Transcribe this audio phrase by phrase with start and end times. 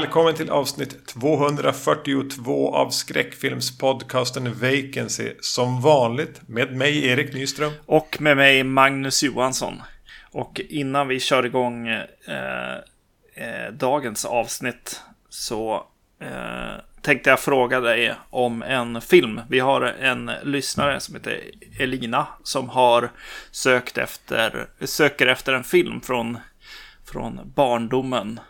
[0.00, 5.32] Välkommen till avsnitt 242 av skräckfilmspodcasten Vacancy.
[5.40, 7.72] Som vanligt med mig Erik Nyström.
[7.86, 9.82] Och med mig Magnus Johansson.
[10.30, 12.74] Och innan vi kör igång eh,
[13.34, 15.86] eh, dagens avsnitt så
[16.20, 19.40] eh, tänkte jag fråga dig om en film.
[19.48, 21.40] Vi har en lyssnare som heter
[21.78, 23.10] Elina som har
[23.50, 26.38] sökt efter, söker efter en film från,
[27.12, 28.40] från barndomen.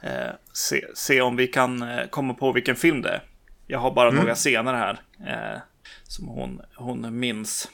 [0.00, 3.22] Eh, se, se om vi kan eh, komma på vilken film det är.
[3.66, 4.20] Jag har bara mm.
[4.20, 5.60] några scener här eh,
[6.02, 7.70] som hon, hon minns.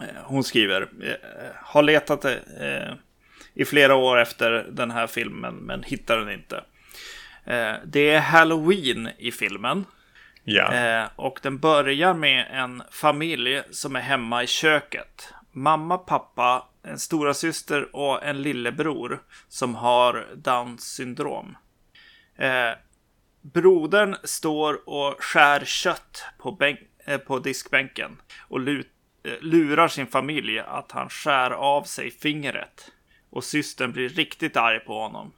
[0.00, 1.14] Eh, hon skriver, eh,
[1.54, 2.32] har letat eh,
[3.54, 6.64] i flera år efter den här filmen men hittar den inte.
[7.84, 9.84] det är Halloween i filmen.
[10.44, 11.08] Ja.
[11.16, 15.34] och den börjar med en familj som är hemma i köket.
[15.52, 21.56] Mamma, pappa en stora syster och en lillebror som har Downs syndrom.
[22.36, 22.72] Eh,
[23.42, 28.16] brodern står och skär kött på, eh, på diskbänken
[28.48, 28.88] och lut,
[29.24, 32.92] eh, lurar sin familj att han skär av sig fingret.
[33.30, 35.32] Och systern blir riktigt arg på honom.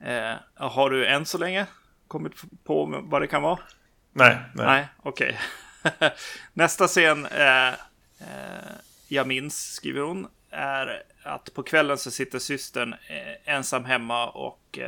[0.00, 1.66] Eh, har du än så länge
[2.08, 2.32] kommit
[2.64, 3.58] på vad det kan vara?
[4.12, 4.36] Nej.
[4.54, 5.38] Nej, nej okej.
[5.82, 6.10] Okay.
[6.52, 7.74] Nästa scen eh,
[9.08, 12.94] jag minns, skriver hon, är att på kvällen så sitter systern
[13.44, 14.78] ensam hemma och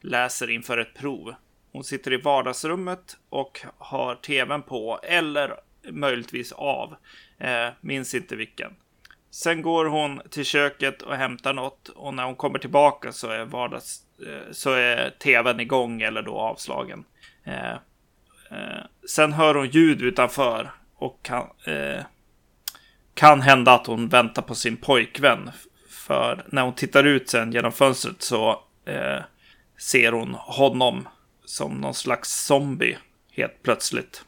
[0.00, 1.34] läser inför ett prov.
[1.72, 5.54] Hon sitter i vardagsrummet och har tvn på eller
[5.90, 6.96] möjligtvis av.
[7.38, 8.74] Eh, minns inte vilken.
[9.30, 13.44] Sen går hon till köket och hämtar något och när hon kommer tillbaka så är,
[13.44, 17.04] vardags, eh, så är tvn igång eller då avslagen.
[17.44, 17.72] Eh,
[18.50, 22.04] eh, sen hör hon ljud utanför och kan, eh,
[23.14, 25.50] kan hända att hon väntar på sin pojkvän.
[25.90, 29.20] För när hon tittar ut sen genom fönstret så eh,
[29.78, 31.08] ser hon honom
[31.44, 32.98] som någon slags zombie
[33.32, 34.24] helt plötsligt.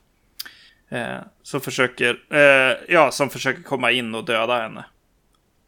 [0.89, 4.85] Eh, som, försöker, eh, ja, som försöker komma in och döda henne.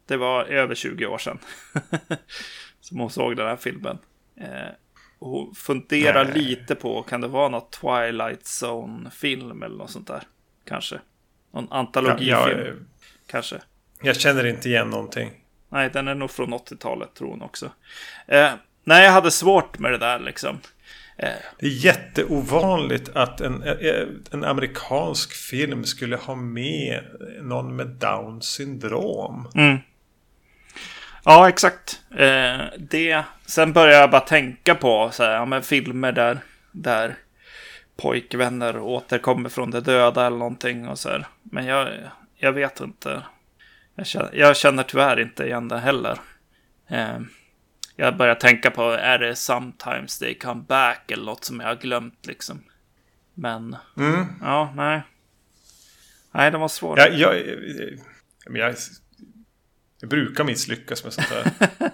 [0.07, 1.39] Det var över 20 år sedan
[2.81, 3.97] som hon såg den här filmen.
[4.37, 4.71] Eh,
[5.19, 6.33] hon funderar Nej.
[6.33, 10.23] lite på, kan det vara något Twilight Zone-film eller något sånt där?
[10.65, 10.99] Kanske.
[11.51, 12.59] Någon antologifilm.
[12.59, 12.85] Ja,
[13.27, 13.61] kanske.
[14.01, 15.31] Jag känner inte igen någonting.
[15.69, 17.71] Nej, den är nog från 80-talet tror hon också.
[18.27, 20.59] Eh, nej, jag hade svårt med det där liksom.
[21.17, 21.29] Eh.
[21.59, 27.03] Det är jätteovanligt att en, eh, en amerikansk film skulle ha med
[27.41, 29.47] någon med down syndrom.
[29.55, 29.77] Mm.
[31.25, 32.01] Ja, exakt.
[32.17, 33.23] Eh, det.
[33.45, 36.39] Sen började jag bara tänka på så här, ja, men filmer där,
[36.71, 37.15] där
[37.97, 40.87] pojkvänner återkommer från det döda eller någonting.
[40.87, 41.27] Och så här.
[41.43, 41.89] Men jag,
[42.37, 43.23] jag vet inte.
[43.95, 46.19] Jag känner, jag känner tyvärr inte igen det heller.
[46.89, 47.19] Eh,
[47.95, 51.75] jag börjar tänka på, är det sometimes they come back eller något som jag har
[51.75, 52.63] glömt liksom.
[53.33, 54.25] Men, mm.
[54.41, 55.01] ja, nej.
[56.31, 56.97] Nej, det var svårt.
[56.97, 57.35] Jag, jag,
[58.45, 58.75] jag, jag,
[59.99, 61.69] jag brukar misslyckas med sånt där.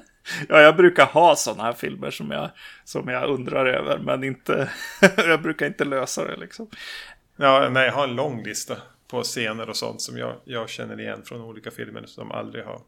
[0.50, 2.50] ja, jag brukar ha sådana här filmer som jag,
[2.84, 4.70] som jag undrar över, men inte,
[5.18, 6.70] jag brukar inte lösa det liksom.
[7.36, 8.78] Ja, nej, jag har en lång lista
[9.08, 12.82] på scener och sånt som jag, jag känner igen från olika filmer som aldrig har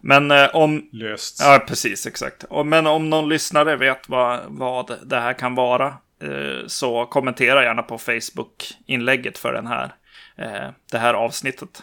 [0.00, 0.88] men eh, om...
[0.92, 1.40] Lösts.
[1.40, 2.44] Ja, precis, exakt.
[2.44, 5.86] Och, men om någon lyssnare vet vad, vad det här kan vara
[6.22, 9.94] eh, så kommentera gärna på Facebook-inlägget för den här,
[10.36, 11.82] eh, det här avsnittet.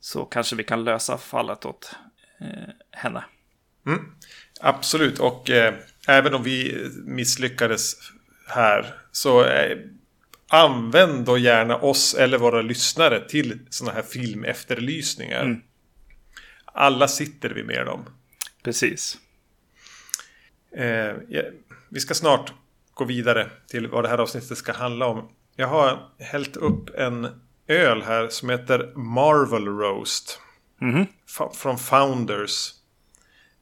[0.00, 1.94] Så kanske vi kan lösa fallet åt
[2.40, 3.24] eh, henne.
[3.86, 4.12] Mm,
[4.60, 5.74] absolut, och eh,
[6.08, 7.94] även om vi misslyckades
[8.48, 9.78] här så eh,
[10.48, 15.42] använd då gärna oss eller våra lyssnare till sådana här filmefterlysningar.
[15.42, 15.62] Mm.
[16.72, 18.04] Alla sitter vi med dem.
[18.62, 19.18] Precis.
[20.76, 21.42] Eh, ja,
[21.88, 22.52] vi ska snart
[22.94, 25.28] gå vidare till vad det här avsnittet ska handla om.
[25.56, 30.40] Jag har hällt upp en öl här som heter Marvel Roast.
[30.80, 31.52] Mm -hmm.
[31.54, 32.72] Från Founders.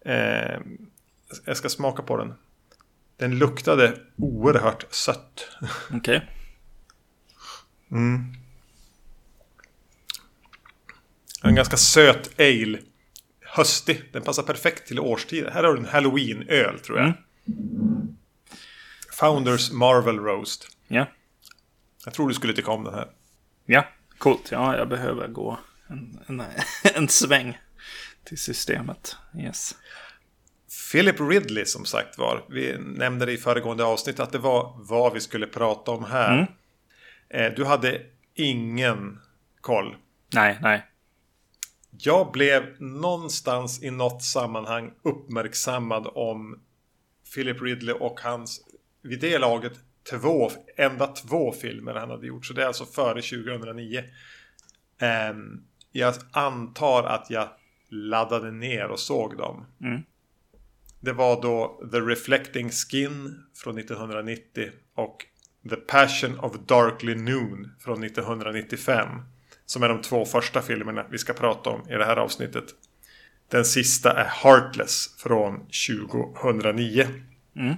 [0.04, 0.61] Eh,
[1.44, 2.34] jag ska smaka på den.
[3.16, 5.49] Den luktade oerhört sött.
[5.90, 5.99] Okej.
[5.99, 6.20] Okay.
[7.90, 8.34] Mm.
[11.43, 12.78] En ganska söt ale.
[13.50, 14.02] Höstig.
[14.12, 15.52] Den passar perfekt till årstiden.
[15.52, 17.06] Här har du en halloween-öl tror jag.
[17.06, 18.16] Mm.
[19.12, 20.68] Founders Marvel Roast.
[20.88, 21.06] Ja.
[22.04, 23.08] Jag tror du skulle tycka om den här.
[23.66, 24.48] Ja, coolt.
[24.50, 25.58] Ja, jag behöver gå
[25.88, 26.42] en, en,
[26.94, 27.58] en sväng
[28.24, 29.16] till systemet.
[29.38, 29.74] Yes.
[30.92, 32.44] Philip Ridley som sagt var.
[32.48, 36.32] Vi nämnde det i föregående avsnitt att det var vad vi skulle prata om här.
[36.32, 36.46] Mm.
[37.30, 38.02] Eh, du hade
[38.34, 39.18] ingen
[39.60, 39.96] koll.
[40.34, 40.86] Nej, nej.
[42.00, 46.60] Jag blev någonstans i något sammanhang uppmärksammad om
[47.34, 48.60] Philip Ridley och hans,
[49.02, 49.72] vid det laget,
[50.10, 52.46] två, enda två filmer han hade gjort.
[52.46, 54.04] Så det är alltså före 2009.
[55.30, 57.48] Um, jag antar att jag
[57.88, 59.66] laddade ner och såg dem.
[59.80, 60.02] Mm.
[61.00, 65.16] Det var då The Reflecting Skin från 1990 och
[65.70, 69.08] The Passion of Darkly Noon från 1995.
[69.68, 72.64] Som är de två första filmerna vi ska prata om i det här avsnittet.
[73.50, 77.06] Den sista är Heartless från 2009.
[77.56, 77.74] Mm.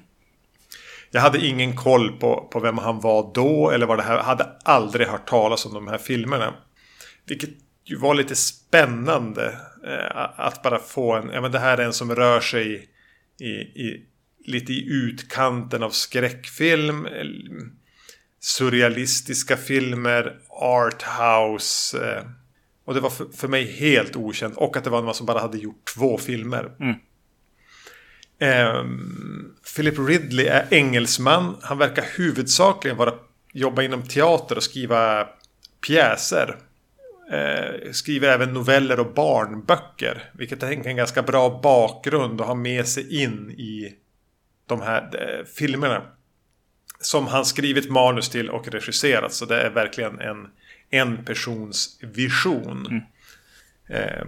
[1.10, 4.16] Jag hade ingen koll på, på vem han var då eller vad det här.
[4.16, 6.54] Jag hade aldrig hört talas om de här filmerna.
[7.26, 7.50] Vilket
[7.84, 9.58] ju var lite spännande.
[9.86, 12.88] Eh, att bara få en, ja men det här är en som rör sig
[13.40, 14.06] i, i
[14.46, 17.08] lite i utkanten av skräckfilm.
[18.40, 22.16] Surrealistiska filmer, arthouse.
[22.16, 22.24] Eh,
[22.84, 24.56] och det var för, för, mig helt okänt.
[24.56, 26.70] Och att det var någon som bara hade gjort två filmer.
[26.80, 26.96] Mm.
[28.38, 28.84] Eh,
[29.76, 31.56] Philip Ridley är engelsman.
[31.62, 33.14] Han verkar huvudsakligen vara,
[33.52, 35.28] jobba inom teater och skriva
[35.86, 36.56] pjäser.
[37.32, 40.30] Eh, skriver även noveller och barnböcker.
[40.32, 43.94] Vilket är en ganska bra bakgrund att ha med sig in i
[44.66, 46.02] de här eh, filmerna.
[47.00, 49.32] Som han skrivit manus till och regisserat.
[49.32, 50.48] Så det är verkligen en,
[50.90, 52.86] en persons vision.
[52.86, 53.02] Mm.
[53.88, 54.26] Eh,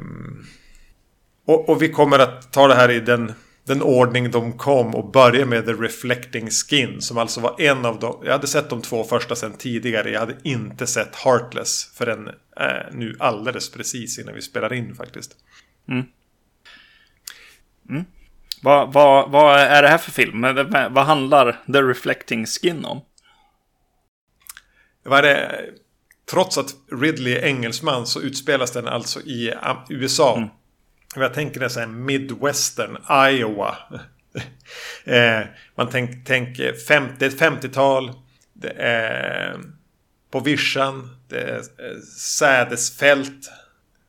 [1.44, 3.32] och, och, vi kommer att ta det här i den,
[3.64, 7.00] den ordning de kom och börja med The Reflecting Skin.
[7.00, 8.22] Som alltså var en av dem.
[8.24, 10.10] Jag hade sett de två första sen tidigare.
[10.10, 12.28] Jag hade inte sett Heartless förrän
[12.60, 15.36] eh, nu alldeles precis innan vi spelar in faktiskt.
[15.88, 16.04] Mm.
[17.88, 18.04] Mm.
[18.64, 20.42] Vad, vad, vad är det här för film?
[20.90, 23.00] Vad handlar The Reflecting Skin om?
[25.02, 25.64] Vad det?
[26.30, 29.54] Trots att Ridley är engelsman så utspelas den alltså i
[29.88, 30.36] USA.
[30.36, 30.48] Mm.
[31.16, 32.98] Jag tänker är Midwestern,
[33.30, 33.76] Iowa.
[35.04, 35.40] eh,
[35.74, 36.56] man tänker tänk
[36.86, 38.12] 50, 50-tal.
[38.52, 39.60] Det är
[40.30, 41.16] på vischan.
[41.28, 43.50] Det är eh, sädesfält.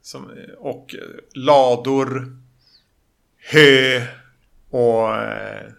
[0.01, 0.95] Som, och
[1.33, 2.37] lador.
[3.51, 4.01] Hö.
[4.73, 5.71] Och eh,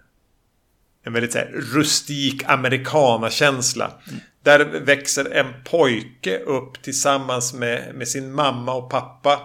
[1.04, 3.92] en väldigt så här, rustik amerikanakänsla.
[4.08, 4.20] Mm.
[4.42, 9.40] Där växer en pojke upp tillsammans med, med sin mamma och pappa.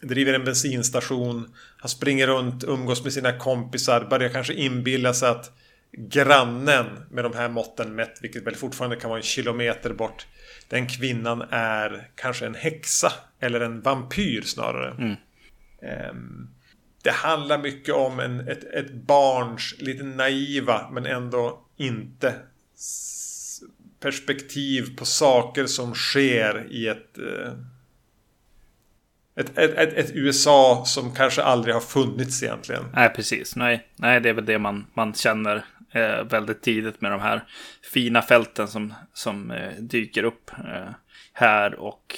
[0.00, 1.54] Driver en bensinstation.
[1.78, 4.06] Han springer runt, umgås med sina kompisar.
[4.10, 5.52] Börjar kanske inbilla sig att
[5.92, 10.26] grannen med de här måtten mätt, vilket väl fortfarande kan vara en kilometer bort.
[10.68, 14.90] Den kvinnan är kanske en häxa eller en vampyr snarare.
[14.90, 15.16] Mm.
[16.10, 16.50] Um,
[17.02, 22.34] det handlar mycket om en, ett, ett barns lite naiva men ändå inte
[24.00, 27.52] perspektiv på saker som sker i ett, eh,
[29.36, 32.84] ett, ett, ett, ett, USA som kanske aldrig har funnits egentligen.
[32.94, 33.56] Nej, precis.
[33.56, 37.44] Nej, nej det är väl det man, man känner eh, väldigt tidigt med de här
[37.92, 40.90] fina fälten som, som eh, dyker upp eh,
[41.32, 42.16] här och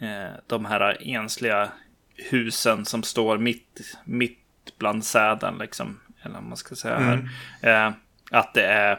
[0.00, 1.68] eh, de här ensliga
[2.16, 4.38] husen som står mitt, mitt
[4.78, 6.00] bland säden, liksom.
[6.22, 7.28] Eller vad man ska säga här.
[7.62, 7.86] Mm.
[7.86, 7.94] Eh,
[8.30, 8.98] att det är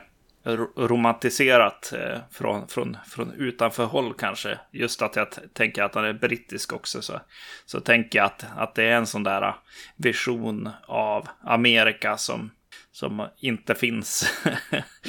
[0.75, 4.59] romantiserat eh, från, från, från utanför håll kanske.
[4.71, 7.01] Just att jag tänker att han är brittisk också.
[7.01, 7.21] Så,
[7.65, 9.55] så tänker jag att, att det är en sån där
[9.95, 12.51] vision av Amerika som,
[12.91, 14.33] som inte finns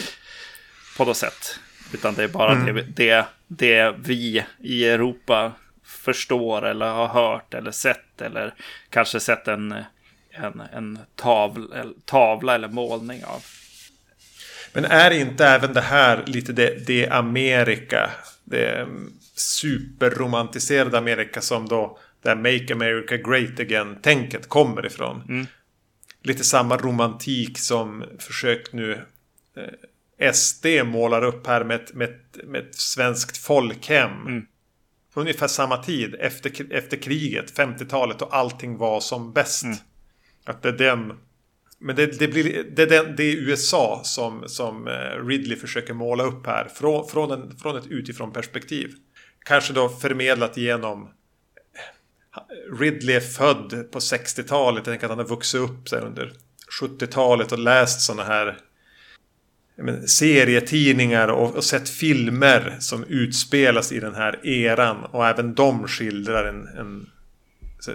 [0.96, 1.60] på något sätt.
[1.94, 2.74] Utan det är bara mm.
[2.74, 5.52] det, det, det vi i Europa
[6.14, 8.54] förstår eller har hört eller sett eller
[8.90, 9.74] kanske sett en,
[10.30, 13.42] en, en tavla, tavla eller målning av.
[14.72, 18.10] Men är inte även det här lite det, det Amerika,
[18.44, 18.88] det
[19.34, 25.22] superromantiserade Amerika som då det Make America Great Again-tänket kommer ifrån?
[25.28, 25.46] Mm.
[26.22, 29.04] Lite samma romantik som försökt nu
[29.56, 34.26] eh, SD målar upp här med ett, med ett, med ett svenskt folkhem.
[34.26, 34.46] Mm
[35.14, 39.64] ungefär samma tid efter, efter kriget, 50-talet och allting var som bäst.
[39.64, 39.76] Mm.
[40.44, 41.12] Att det är den...
[41.80, 45.94] Men det, det, blir, det, är den, det är USA som, som eh, Ridley försöker
[45.94, 46.68] måla upp här.
[46.74, 48.94] Från, från, en, från ett utifrån perspektiv.
[49.44, 51.08] Kanske då förmedlat genom...
[52.80, 54.86] Ridley är född på 60-talet.
[54.86, 56.32] Jag tänker att han har vuxit upp under
[56.80, 58.58] 70-talet och läst sådana här
[59.78, 65.04] men, serietidningar och, och, sett filmer som utspelas i den här eran.
[65.04, 67.10] Och även de skildrar en, en
[67.78, 67.92] så,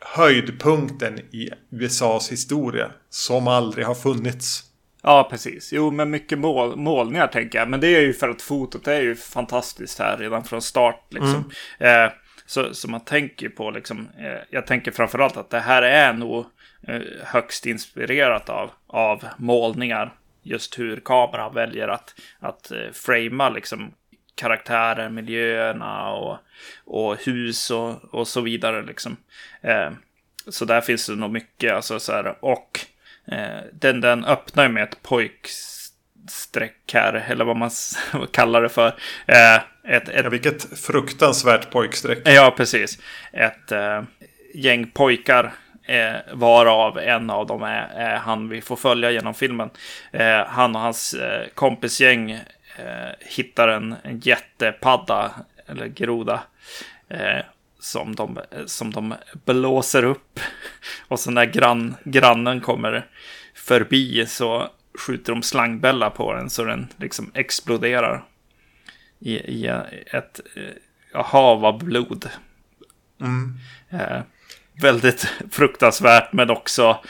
[0.00, 2.90] höjdpunkten i USAs historia.
[3.10, 4.64] Som aldrig har funnits.
[5.02, 5.72] Ja, precis.
[5.72, 7.68] Jo, men mycket mål, målningar tänker jag.
[7.68, 11.06] Men det är ju för att fotot är ju fantastiskt här redan från start.
[11.10, 11.52] Liksom.
[11.78, 12.04] Mm.
[12.04, 12.12] Eh,
[12.46, 14.08] så, så man tänker på liksom.
[14.18, 16.46] Eh, jag tänker framförallt att det här är nog
[16.88, 20.14] eh, högst inspirerat av, av målningar.
[20.48, 23.92] Just hur kameran väljer att, att eh, framea liksom
[24.34, 26.38] karaktärer, miljöerna och,
[26.84, 28.82] och hus och, och så vidare.
[28.82, 29.16] Liksom.
[29.60, 29.90] Eh,
[30.48, 31.72] så där finns det nog mycket.
[31.72, 32.80] Alltså, så här, och
[33.32, 37.70] eh, den, den öppnar med ett pojkstreck här, eller vad man
[38.32, 38.94] kallar det för.
[39.26, 42.18] Eh, ett, ett, ja, vilket fruktansvärt pojkstreck.
[42.24, 42.98] Ja, precis.
[43.32, 44.02] Ett eh,
[44.54, 45.54] gäng pojkar
[45.88, 49.70] Eh, varav en av dem är, är, han vi får följa genom filmen.
[50.12, 55.30] Eh, han och hans eh, kompisgäng eh, hittar en, en jättepadda,
[55.66, 56.40] eller groda,
[57.08, 57.44] eh,
[57.80, 59.14] som, de, som de
[59.44, 60.40] blåser upp.
[61.08, 63.06] Och så när grann, grannen kommer
[63.54, 68.24] förbi så skjuter de slangbälla på den så den liksom exploderar
[69.18, 69.66] i, i
[70.06, 72.28] ett eh, hav av blod.
[73.20, 73.58] Mm.
[74.78, 77.04] Eh, väldigt fruktansvärt men också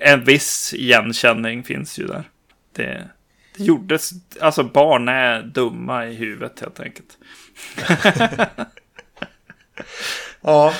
[0.00, 2.24] en viss igenkänning finns ju där.
[2.72, 3.08] Det,
[3.56, 7.18] det gjordes, alltså barn är dumma i huvudet helt enkelt.
[10.40, 10.74] ja,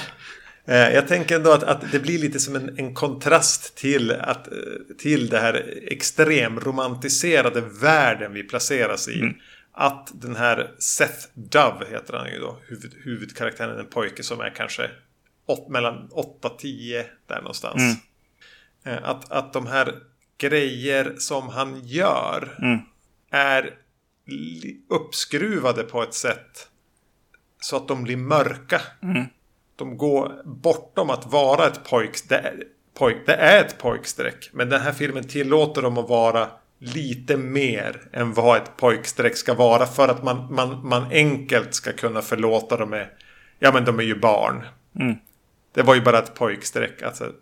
[0.67, 4.49] eh, jag tänker ändå att, att det blir lite som en, en, kontrast till, att,
[4.99, 9.21] till det här extremromantiserade världen vi placeras i.
[9.21, 9.35] Mm.
[9.73, 14.51] Att den här Seth Dove heter han ju då, huvud, huvudkaraktären, en pojke som är
[14.51, 14.91] kanske
[15.49, 16.09] åt, mellan
[16.43, 17.83] 8-10 där någonstans.
[18.85, 18.99] Mm.
[18.99, 19.95] Eh, att, att de här
[20.39, 22.79] grejer som han gör mm.
[23.31, 23.75] är
[24.89, 26.69] uppskruvade på ett sätt
[27.61, 28.81] så att de blir mörka.
[29.03, 29.25] Mm.
[29.77, 32.29] De går bortom att vara ett pojk.
[32.29, 32.65] Det är,
[32.99, 33.17] pojk.
[33.27, 34.51] det är ett pojkstreck.
[34.53, 39.55] Men den här filmen tillåter dem att vara lite mer än vad ett pojkstreck ska
[39.55, 39.87] vara.
[39.87, 43.09] För att man, man, man enkelt ska kunna förlåta dem med
[43.59, 44.67] Ja men de är ju barn.
[45.01, 45.17] Mm.
[45.73, 47.03] Det var ju bara ett pojkstreck.
[47.03, 47.33] Alltså,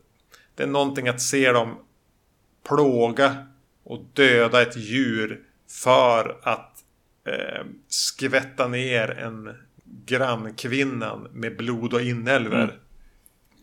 [0.55, 1.79] det är någonting att se dem
[2.69, 3.47] plåga
[3.85, 6.85] och döda ett djur för att
[7.27, 9.57] eh, skvätta ner en
[10.07, 12.63] grannkvinnan med blod och inälvor.
[12.63, 12.75] Mm.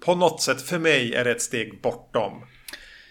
[0.05, 2.45] På något sätt, för mig är det ett steg bortom.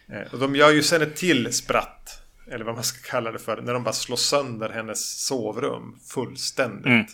[0.08, 2.18] Eh, och de gör ju sen ett till spratt.
[2.50, 3.62] Eller vad man ska kalla det för.
[3.62, 6.86] När de bara slår sönder hennes sovrum fullständigt.
[6.86, 7.06] Mm.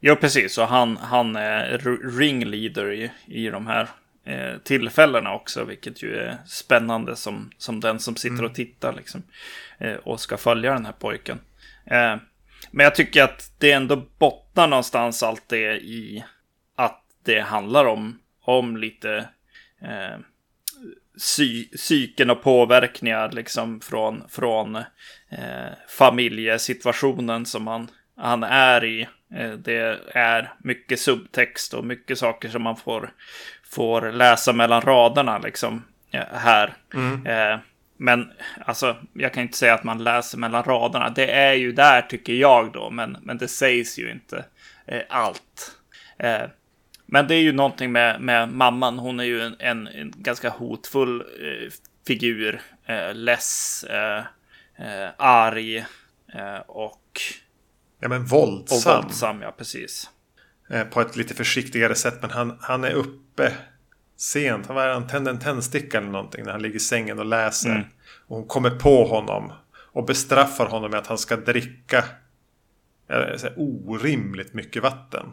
[0.00, 0.58] Ja, precis.
[0.58, 1.78] Och han, han är
[2.18, 3.88] ringleader i, i de här
[4.24, 8.44] eh, tillfällena också, vilket ju är spännande som, som den som sitter mm.
[8.44, 9.22] och tittar liksom,
[9.78, 11.38] eh, och ska följa den här pojken.
[11.84, 12.16] Eh,
[12.70, 16.24] men jag tycker att det ändå bottnar någonstans allt det i
[16.76, 19.28] att det handlar om, om lite
[19.82, 20.18] eh,
[21.18, 24.76] psy psyken och påverkningar liksom från, från
[25.28, 27.88] eh, familjesituationen som han,
[28.20, 33.12] han är i Eh, det är mycket subtext och mycket saker som man får,
[33.64, 36.74] får läsa mellan raderna liksom eh, här.
[36.94, 37.26] Mm.
[37.26, 37.58] Eh,
[37.96, 38.32] men
[38.66, 41.10] alltså, jag kan inte säga att man läser mellan raderna.
[41.10, 44.44] Det är ju där tycker jag då, men, men det sägs ju inte
[45.08, 45.76] allt.
[47.06, 48.98] men det är ju någonting med, med mamman.
[48.98, 51.24] Hon är ju en, en, en ganska hotfull
[52.06, 52.60] figur.
[53.12, 53.84] less,
[55.16, 55.84] arg
[56.66, 57.20] och
[58.00, 58.96] Ja men våldsam.
[58.96, 60.10] Och våldsam, ja precis.
[60.70, 62.18] Eh, på ett lite försiktigare sätt.
[62.20, 63.52] Men han, han är uppe
[64.16, 64.66] sent.
[64.66, 67.70] Han, var, han tände en tändsticka eller någonting när han ligger i sängen och läser.
[67.70, 67.82] Mm.
[68.26, 69.52] Och hon kommer på honom.
[69.92, 72.04] Och bestraffar honom med att han ska dricka
[73.08, 75.26] eh, orimligt mycket vatten.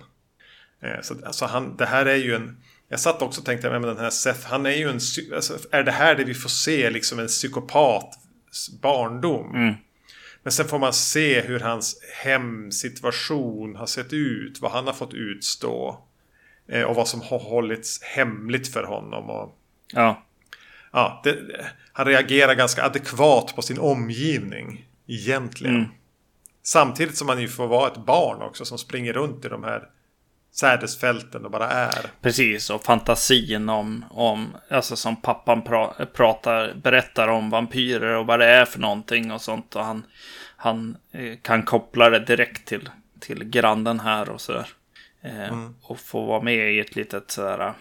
[0.82, 2.64] Eh, så alltså han, det här är ju en...
[2.90, 5.00] Jag satt också och tänkte, men den här Seth, han är ju en...
[5.36, 8.20] Alltså, är det här det vi får se, liksom en psykopat
[8.82, 9.56] barndom?
[9.56, 9.74] Mm.
[10.48, 14.62] Men sen får man se hur hans hemsituation har sett ut.
[14.62, 16.02] Vad han har fått utstå.
[16.68, 19.30] Eh, och vad som har hållits hemligt för honom.
[19.30, 19.58] Och,
[19.94, 20.24] ja.
[20.92, 21.38] ja det,
[21.94, 24.88] han reagerar ganska adekvat på sin omgivning.
[25.08, 25.76] Egentligen.
[25.76, 25.90] Mm.
[26.64, 29.90] Samtidigt som han ju får vara ett barn också som springer runt i de här
[30.60, 32.06] sädesfälten och bara är.
[32.22, 38.40] Precis, och fantasin om, om alltså som pappan pra, pratar, berättar om vampyrer och vad
[38.40, 39.76] det är för någonting och sånt.
[39.76, 40.04] Och han,
[40.58, 44.68] han eh, kan koppla det direkt till, till grannen här och sådär.
[45.22, 45.76] Eh, mm.
[45.82, 47.74] Och få vara med i ett litet sådär,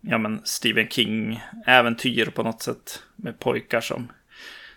[0.00, 3.02] ja men Stephen King-äventyr på något sätt.
[3.16, 4.12] Med pojkar som,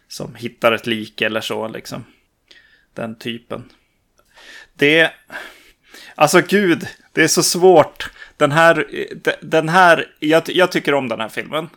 [0.08, 2.06] som hittar ett lik eller så liksom.
[2.94, 3.70] Den typen.
[4.74, 5.12] Det,
[6.22, 8.12] alltså gud, det är så svårt.
[8.38, 8.86] Den här,
[9.42, 11.70] den här, jag, jag tycker om den här filmen.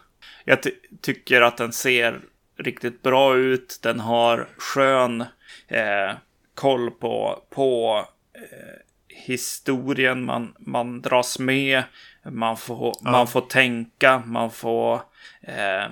[0.44, 0.70] Jag ty
[1.00, 2.20] tycker att den ser
[2.58, 3.78] riktigt bra ut.
[3.82, 5.20] Den har skön
[5.68, 6.16] eh,
[6.54, 7.98] koll på, på
[8.34, 11.82] eh, historien, man, man dras med,
[12.30, 13.10] man får, ja.
[13.10, 14.94] man får tänka, man får
[15.42, 15.90] eh,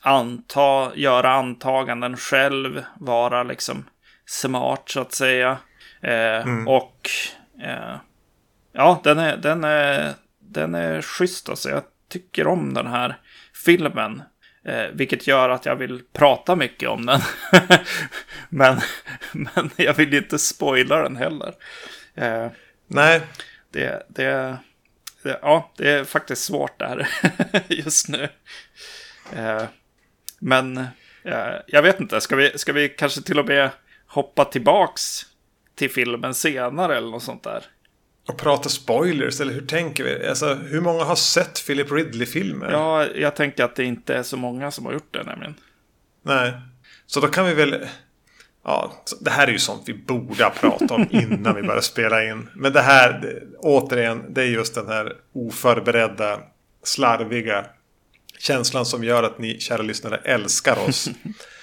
[0.00, 3.84] anta, göra antaganden själv, vara liksom
[4.26, 5.58] smart så att säga.
[6.00, 6.68] Eh, mm.
[6.68, 7.10] Och
[8.72, 11.70] ja, den är, den, är, den är schysst alltså.
[11.70, 13.18] Jag tycker om den här
[13.64, 14.22] filmen.
[14.64, 17.20] Eh, vilket gör att jag vill prata mycket om den.
[18.48, 18.80] men,
[19.32, 21.54] men jag vill inte spoila den heller.
[22.14, 22.48] Eh,
[22.86, 23.20] Nej.
[23.70, 24.58] Det, det,
[25.22, 27.08] det, ja, det är faktiskt svårt där
[27.68, 28.28] just nu.
[29.36, 29.62] Eh,
[30.38, 30.76] men
[31.22, 33.70] eh, jag vet inte, ska vi, ska vi kanske till och med
[34.06, 35.22] hoppa tillbaks
[35.78, 37.64] till filmen senare eller något sånt där?
[38.28, 40.26] Och prata spoilers, eller hur tänker vi?
[40.26, 42.70] Alltså, hur många har sett Philip Ridley-filmer?
[42.70, 45.54] Ja, jag tänker att det inte är så många som har gjort det nämligen.
[46.22, 46.52] Nej,
[47.06, 47.86] så då kan vi väl...
[48.64, 52.24] Ja, det här är ju sånt vi borde ha pratat om innan vi började spela
[52.24, 52.48] in.
[52.54, 56.40] Men det här, det, återigen, det är just den här oförberedda,
[56.82, 57.66] slarviga
[58.38, 61.08] känslan som gör att ni, kära lyssnare, älskar oss.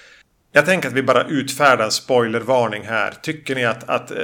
[0.55, 3.11] Jag tänker att vi bara utfärdar en spoilervarning här.
[3.11, 4.17] Tycker ni att, att uh,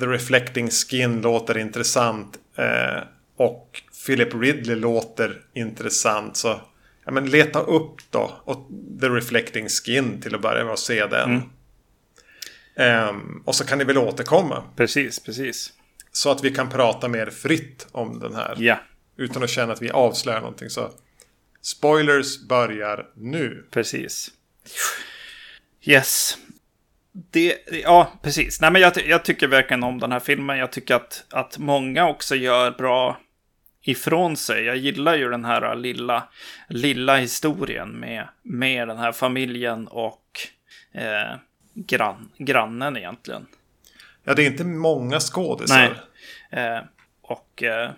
[0.00, 3.02] The Reflecting Skin låter intressant uh,
[3.36, 6.60] och Philip Ridley låter intressant så
[7.04, 8.68] ja, men leta upp då och
[9.00, 11.42] The Reflecting Skin till att börja med att se den.
[12.76, 13.08] Mm.
[13.08, 14.64] Um, och så kan ni väl återkomma.
[14.76, 15.72] Precis, precis.
[16.12, 18.56] Så att vi kan prata mer fritt om den här.
[18.58, 18.78] Ja.
[19.16, 20.70] Utan att känna att vi avslöjar någonting.
[20.70, 20.90] Så
[21.62, 23.66] spoilers börjar nu.
[23.70, 24.30] Precis.
[25.88, 26.38] Yes.
[27.12, 28.60] Det, ja, precis.
[28.60, 30.58] Nej, men jag, jag, tycker verkligen om den här filmen.
[30.58, 33.20] Jag tycker att, att många också gör bra
[33.82, 34.64] ifrån sig.
[34.64, 36.28] Jag gillar ju den här lilla,
[36.68, 40.40] lilla historien med, med den här familjen och
[40.92, 41.36] eh,
[41.74, 43.46] grann, grannen egentligen.
[44.24, 46.02] Ja, det är inte många skådisar.
[46.50, 46.64] Nej.
[46.64, 46.82] Eh,
[47.22, 47.90] och eh,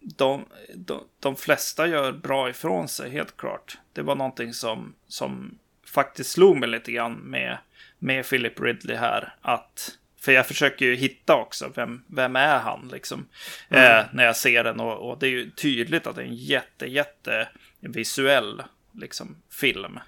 [0.00, 3.78] de, de, de flesta gör bra ifrån sig, helt klart.
[3.92, 5.58] Det var någonting som, som
[5.92, 7.58] faktiskt slog mig lite grann med,
[7.98, 9.34] med Philip Ridley här.
[9.42, 13.28] Att, för jag försöker ju hitta också, vem, vem är han liksom?
[13.68, 13.84] Mm.
[13.84, 16.34] Eh, när jag ser den och, och, det är ju tydligt att det är en
[16.34, 17.48] jätte, jätte
[17.80, 19.98] visuell liksom, film.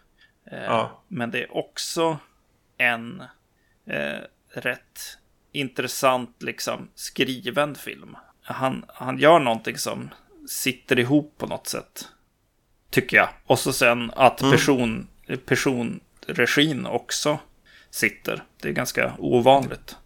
[0.50, 1.02] Eh, ja.
[1.08, 2.18] Men det är också
[2.76, 3.22] en
[3.86, 4.18] eh,
[4.54, 5.18] rätt
[5.52, 8.16] intressant liksom, skriven film.
[8.42, 10.10] Han, han gör någonting som
[10.48, 12.08] sitter ihop på något sätt.
[12.90, 13.28] Tycker jag.
[13.46, 15.06] Och så sen att mm.
[15.36, 17.38] Person, personregin också
[17.90, 18.42] sitter.
[18.62, 19.96] Det är ganska ovanligt.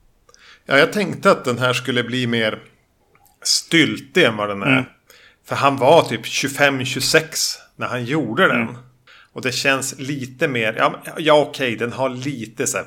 [0.66, 2.62] Ja, jag tänkte att den här skulle bli mer
[3.42, 4.72] styltig än vad den är.
[4.72, 4.84] Mm.
[5.44, 8.62] För han var typ 25-26 när han gjorde den.
[8.62, 8.74] Mm.
[9.32, 12.86] Och det känns lite mer, ja, ja okej, den har lite så här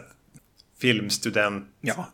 [0.81, 2.09] filmstudent ja.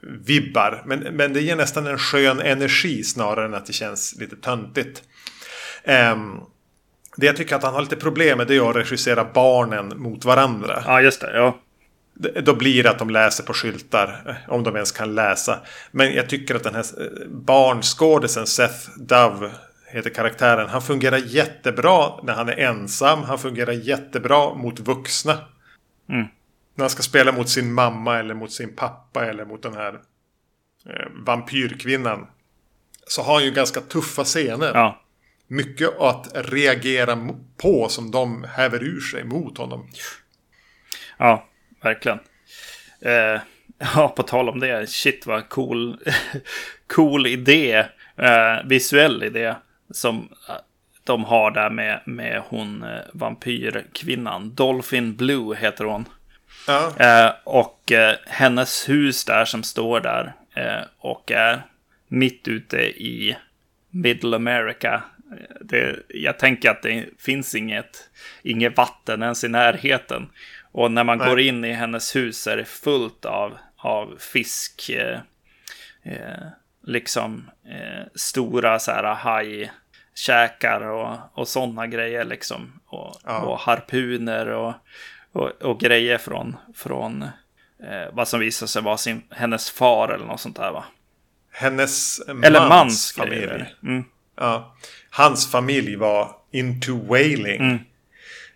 [0.00, 0.82] vibbar.
[0.86, 5.02] Men, men det ger nästan en skön energi snarare än att det känns lite töntigt.
[5.84, 6.40] Um,
[7.16, 10.24] det jag tycker att han har lite problem med det är att regissera barnen mot
[10.24, 10.82] varandra.
[10.86, 11.36] Ja, just det.
[11.36, 11.58] Ja.
[12.42, 14.22] Då blir det att de läser på skyltar.
[14.26, 15.60] Eh, om de ens kan läsa.
[15.90, 19.50] Men jag tycker att den här eh, barnskådisen Seth Dove
[19.86, 20.68] heter karaktären.
[20.68, 23.22] Han fungerar jättebra när han är ensam.
[23.22, 25.32] Han fungerar jättebra mot vuxna.
[26.08, 26.26] Mm.
[26.74, 29.92] När han ska spela mot sin mamma eller mot sin pappa eller mot den här
[30.88, 32.26] eh, vampyrkvinnan.
[33.06, 34.70] Så har han ju ganska tuffa scener.
[34.74, 35.02] Ja
[35.46, 37.18] mycket att reagera
[37.56, 39.88] på som de häver ur sig mot honom.
[41.18, 41.46] Ja,
[41.82, 42.18] verkligen.
[43.00, 43.40] Eh,
[43.94, 44.90] ja, på tal om det.
[44.90, 45.98] Shit vad cool,
[46.86, 47.86] cool idé.
[48.16, 49.54] Eh, visuell idé.
[49.90, 50.54] Som eh,
[51.04, 54.54] de har där med, med hon eh, vampyrkvinnan.
[54.54, 56.08] Dolphin Blue heter hon.
[56.66, 56.92] Ja.
[56.98, 60.32] Eh, och eh, hennes hus där som står där.
[60.98, 61.62] och är
[62.08, 63.36] mitt ute i
[63.90, 65.02] Middle America
[65.60, 68.10] det, jag tänker att det finns inget,
[68.42, 70.30] inget vatten ens i närheten.
[70.72, 71.28] Och när man Nej.
[71.28, 74.90] går in i hennes hus är det fullt av, av fisk.
[74.90, 75.20] Eh,
[76.02, 76.46] eh,
[76.86, 82.80] liksom eh, stora så här hajkäkar och, och sådana grejer liksom.
[82.86, 83.40] Och, ja.
[83.40, 84.74] och harpuner och,
[85.32, 87.22] och, och, grejer från, från
[87.82, 90.84] eh, vad som visar sig vara sin, hennes far eller något sånt där va?
[91.52, 93.74] Hennes mans, eller mans familj.
[93.82, 94.04] Mm.
[94.36, 94.76] Ja
[95.16, 97.60] hans familj var into whaling.
[97.60, 97.78] Mm.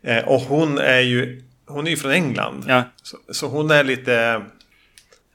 [0.03, 2.65] Eh, och hon är ju hon är ju från England.
[2.69, 2.83] Ja.
[3.03, 4.43] Så, så, hon är lite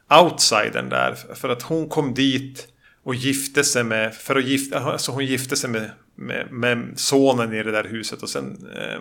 [0.09, 1.15] outsidern där.
[1.35, 2.67] För att hon kom dit
[3.03, 7.53] och gifte sig med, för att gifta, alltså hon gifte sig med, med, med sonen
[7.53, 8.23] i det där huset.
[8.23, 8.99] Och sen eh,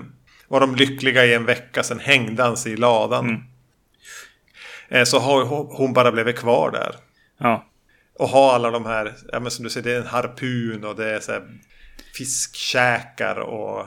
[0.49, 3.29] var de lyckliga i en vecka, sen hängde han sig i ladan.
[3.29, 3.41] Mm.
[4.89, 5.45] Eh, så har
[5.77, 6.95] hon bara blivit kvar där.
[7.39, 7.67] Ja.
[8.19, 10.97] och ha alla de här, ja men som du säger, det är en harpun och
[10.97, 11.43] det är så här
[12.17, 13.87] fiskkäkar och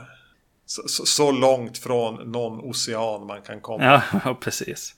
[0.66, 4.04] så, så, långt från någon ocean man kan komma.
[4.24, 4.96] Ja, precis.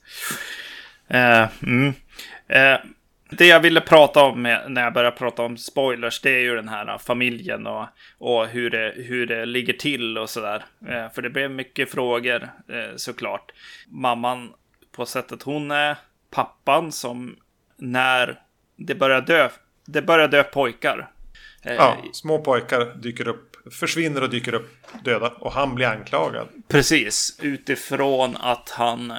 [1.07, 1.93] Eh, mm.
[2.47, 2.79] eh,
[3.31, 6.69] det jag ville prata om när jag började prata om spoilers, det är ju den
[6.69, 7.85] här eh, familjen och,
[8.17, 10.65] och hur, det, hur det ligger till och sådär.
[10.87, 13.51] Eh, för det blev mycket frågor eh, såklart.
[13.87, 14.53] Mamman
[14.91, 15.95] på sättet hon är,
[16.31, 17.35] pappan som
[17.77, 18.39] när
[18.75, 19.49] det börjar dö,
[19.85, 21.09] det börjar dö pojkar.
[21.63, 24.69] Eh, ja, små pojkar dyker upp, försvinner och dyker upp
[25.03, 26.47] döda och han blir anklagad.
[26.67, 29.17] Precis, utifrån att han eh,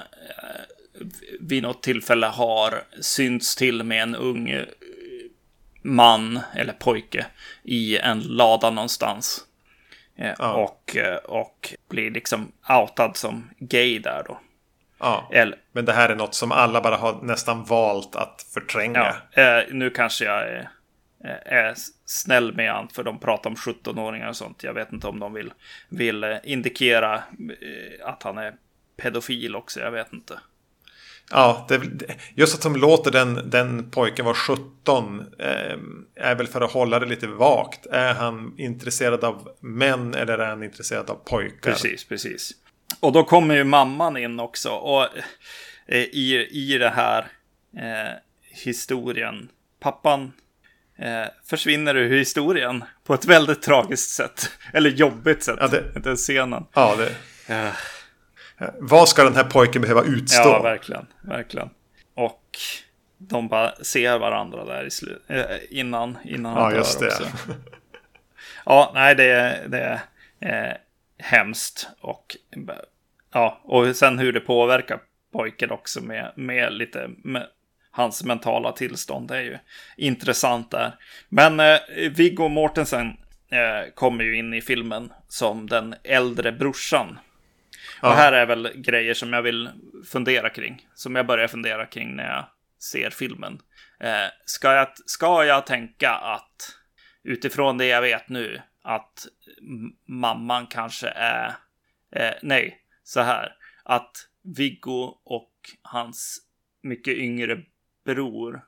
[1.39, 4.65] vid något tillfälle har synts till med en ung eh,
[5.81, 7.25] man eller pojke
[7.63, 9.45] i en lada någonstans.
[10.15, 10.53] Ja.
[10.53, 14.39] Och, och blir liksom outad som gay där då.
[14.99, 19.15] Ja, Eller, men det här är något som alla bara har nästan valt att förtränga.
[19.33, 20.69] Ja, nu kanske jag är,
[21.45, 21.75] är
[22.11, 24.63] snäll med allt för de pratar om 17-åringar och sånt.
[24.63, 25.53] Jag vet inte om de vill,
[25.89, 28.53] vill eh, indikera eh, att han är
[28.97, 29.79] pedofil också.
[29.79, 30.39] Jag vet inte.
[31.31, 31.81] Ja, det,
[32.35, 35.77] just att de låter den, den pojken vara 17 eh,
[36.15, 37.85] är väl för att hålla det lite vagt.
[37.85, 41.71] Är han intresserad av män eller är han intresserad av pojkar?
[41.71, 42.51] Precis, precis.
[42.99, 44.69] Och då kommer ju mamman in också.
[44.69, 45.03] Och
[45.85, 47.27] eh, i, i det här
[47.77, 49.49] eh, historien.
[49.79, 50.31] Pappan
[51.01, 54.51] eh, försvinner ur historien på ett väldigt tragiskt sätt.
[54.73, 55.57] Eller jobbigt sätt.
[55.59, 56.65] Ja, det, den scenen.
[56.73, 57.15] Ja, det...
[57.47, 57.71] Ja.
[58.79, 60.49] Vad ska den här pojken behöva utstå?
[60.49, 61.07] Ja, verkligen.
[61.21, 61.69] Verkligen.
[62.15, 62.57] Och
[63.17, 67.07] de bara ser varandra där i slu- äh, innan, innan han ja, just det.
[67.07, 67.23] också.
[68.65, 69.99] ja, nej, det är, det
[70.39, 70.75] är eh,
[71.17, 71.89] hemskt.
[71.99, 72.37] Och,
[73.33, 74.99] ja, och sen hur det påverkar
[75.33, 77.47] pojken också med, med lite med
[77.91, 79.27] hans mentala tillstånd.
[79.27, 79.57] Det är ju
[79.97, 80.95] intressant där.
[81.29, 81.79] Men eh,
[82.11, 83.07] Viggo Mortensen
[83.51, 87.19] eh, kommer ju in i filmen som den äldre brorsan.
[88.01, 88.09] Ja.
[88.09, 89.69] Och här är väl grejer som jag vill
[90.07, 90.87] fundera kring.
[90.93, 92.45] Som jag börjar fundera kring när jag
[92.79, 93.61] ser filmen.
[93.99, 96.77] Eh, ska, jag, ska jag tänka att
[97.23, 99.27] utifrån det jag vet nu att
[100.07, 101.55] mamman kanske är,
[102.15, 104.11] eh, nej, så här, att
[104.57, 105.51] Viggo och
[105.81, 106.39] hans
[106.83, 107.63] mycket yngre
[108.05, 108.63] bror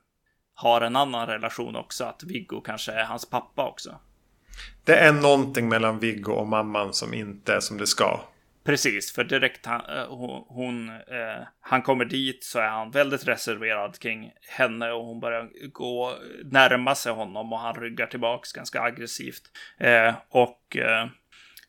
[0.54, 4.00] har en annan relation också, att Viggo kanske är hans pappa också.
[4.84, 8.20] Det är någonting mellan Viggo och mamman som inte är som det ska.
[8.64, 10.06] Precis, för direkt han, eh,
[10.48, 15.50] hon, eh, han kommer dit så är han väldigt reserverad kring henne och hon börjar
[15.72, 19.42] gå närma sig honom och han ryggar tillbaks ganska aggressivt.
[19.78, 21.06] Eh, och eh,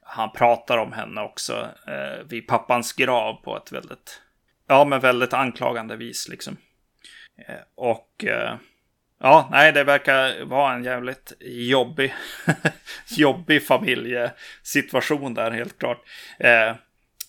[0.01, 4.21] han pratar om henne också eh, vid pappans grav på ett väldigt,
[4.67, 6.57] ja men väldigt anklagande vis liksom.
[7.37, 8.25] Eh, och
[9.19, 12.13] Ja, nej, det verkar vara en jävligt jobbig,
[13.17, 16.01] jobbig familjesituation där helt klart.
[16.39, 16.75] Eh,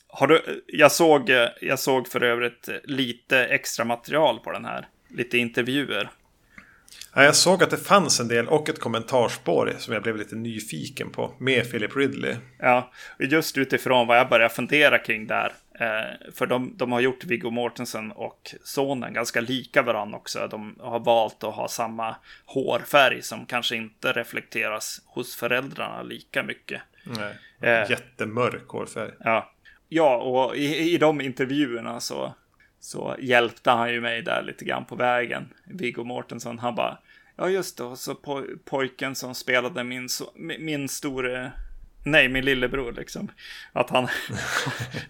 [0.09, 4.89] har du, jag, såg, jag såg för övrigt lite extra material på den här.
[5.09, 6.11] Lite intervjuer.
[7.15, 10.37] Ja, jag såg att det fanns en del och ett kommentarspår som jag blev lite
[10.37, 12.37] nyfiken på med Philip Ridley.
[12.59, 15.53] Ja, just utifrån vad jag började fundera kring där.
[15.79, 20.49] Eh, för de, de har gjort Viggo Mortensen och sonen ganska lika varandra också.
[20.51, 26.83] De har valt att ha samma hårfärg som kanske inte reflekteras hos föräldrarna lika mycket.
[27.05, 29.11] Nej, eh, jättemörk hårfärg.
[29.21, 29.53] Ja,
[29.89, 32.35] ja och i, i de intervjuerna så,
[32.81, 35.49] så hjälpte han ju mig där lite grann på vägen.
[35.65, 36.99] Viggo Mortensen, han bara,
[37.37, 38.15] ja just det, så
[38.65, 40.09] pojken som spelade min,
[40.59, 41.53] min store
[42.07, 43.31] Nej, min lillebror liksom.
[43.73, 44.09] Att han,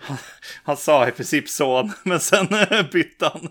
[0.00, 0.16] han,
[0.62, 2.46] han, sa i princip son, men sen
[2.92, 3.48] bytte han.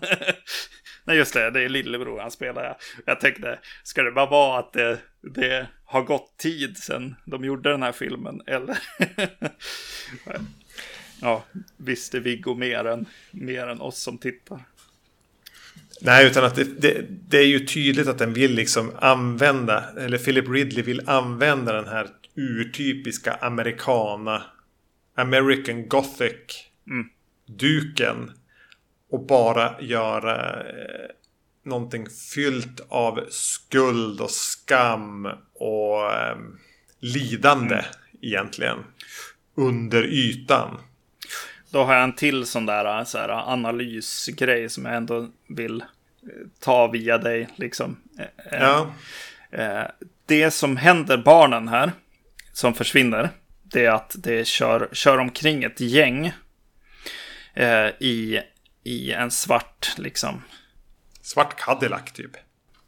[1.04, 2.76] Nej, just det, det är lillebror han spelar.
[3.04, 4.98] Jag tänkte, ska det bara vara att det,
[5.34, 8.78] det har gått tid sedan de gjorde den här filmen, eller?
[11.20, 11.44] ja,
[11.76, 14.60] visste Viggo mer än, mer än oss som tittar.
[16.00, 20.18] Nej, utan att det, det, det, är ju tydligt att den vill liksom använda, eller
[20.18, 24.42] Philip Ridley vill använda den här urtypiska americana,
[25.14, 27.06] American Gothic mm.
[27.46, 28.32] duken
[29.10, 31.10] och bara göra eh,
[31.64, 36.36] någonting fyllt av skuld och skam och eh,
[37.00, 37.86] lidande mm.
[38.20, 38.78] egentligen
[39.54, 40.78] under ytan.
[41.70, 45.86] Då har jag en till sån där, så här analysgrej som jag ändå vill eh,
[46.60, 47.48] ta via dig.
[47.56, 47.96] Liksom.
[48.18, 48.94] Eh, ja.
[49.50, 49.84] Eh,
[50.26, 51.92] det som händer barnen här,
[52.56, 53.30] som försvinner,
[53.62, 56.32] det är att det kör, kör omkring ett gäng
[57.98, 58.38] i,
[58.84, 60.42] i en svart, liksom.
[61.22, 62.30] Svart Cadillac typ.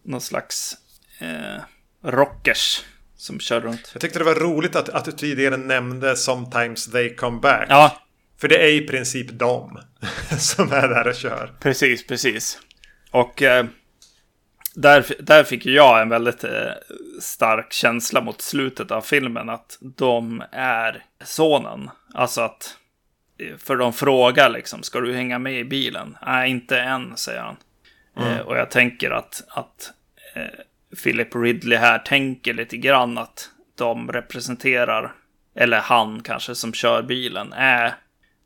[0.02, 0.76] Någon slags
[1.18, 1.62] eh,
[2.04, 2.82] rockers
[3.16, 3.90] som kör runt.
[3.92, 7.66] Jag tyckte det var roligt att, att du tidigare nämnde Sometimes They Come Back.
[7.68, 8.02] Ja,
[8.40, 9.80] För det är i princip de
[10.38, 11.56] som är där och kör.
[11.60, 12.58] precis, precis.
[13.10, 13.66] Och eh,
[14.80, 16.72] där, där fick jag en väldigt eh,
[17.20, 21.90] stark känsla mot slutet av filmen att de är sonen.
[22.14, 22.76] Alltså att,
[23.38, 26.16] eh, för de frågar liksom, ska du hänga med i bilen?
[26.26, 27.56] Nej, inte än, säger han.
[28.16, 29.92] Eh, och jag tänker att, att
[30.34, 35.14] eh, Philip Ridley här tänker lite grann att de representerar,
[35.54, 37.94] eller han kanske som kör bilen, är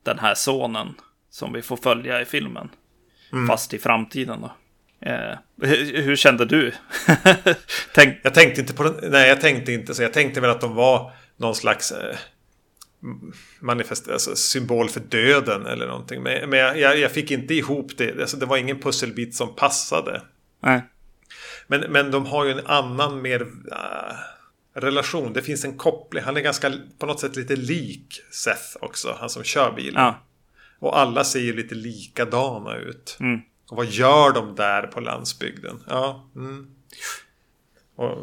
[0.03, 0.95] den här sonen
[1.31, 2.71] som vi får följa i filmen.
[3.49, 4.53] Fast i framtiden då.
[5.03, 6.73] Eh, hur, hur kände du?
[7.95, 9.11] Tänk, Jag tänkte inte på den.
[9.11, 10.03] Nej, jag tänkte inte så.
[10.03, 12.17] Jag tänkte väl att de var någon slags eh,
[13.61, 16.23] manifest, alltså symbol för döden eller någonting.
[16.23, 18.21] Men, men jag, jag, fick inte ihop det.
[18.21, 20.23] Alltså, det var ingen pusselbit som passade.
[20.61, 20.83] nej.
[21.67, 23.41] Men, men de har ju en annan mer
[23.73, 25.33] äh, relation.
[25.33, 26.25] Det finns en koppling.
[26.25, 29.17] Han är ganska på något sätt lite lik Seth också.
[29.21, 30.03] Han som kör bilen.
[30.03, 30.23] Ja.
[30.79, 33.17] Och alla ser ju lite likadana ut.
[33.21, 33.41] Mm.
[33.73, 35.83] Och vad gör de där på landsbygden?
[35.89, 36.31] Ja.
[36.37, 36.71] Mm.
[37.97, 38.19] Och,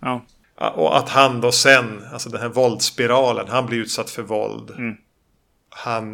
[0.00, 0.26] Ja.
[0.70, 4.70] och att han då sen, alltså den här våldsspiralen, han blir utsatt för våld.
[4.70, 4.96] Mm.
[5.68, 6.12] Han,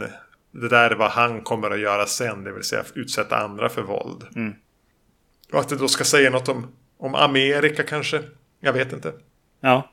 [0.51, 3.83] det där är vad han kommer att göra sen, det vill säga utsätta andra för
[3.83, 4.25] våld.
[4.37, 4.55] Mm.
[5.53, 6.67] Och att det då ska säga något om,
[6.99, 8.23] om Amerika kanske.
[8.61, 9.13] Jag vet inte.
[9.61, 9.91] Ja.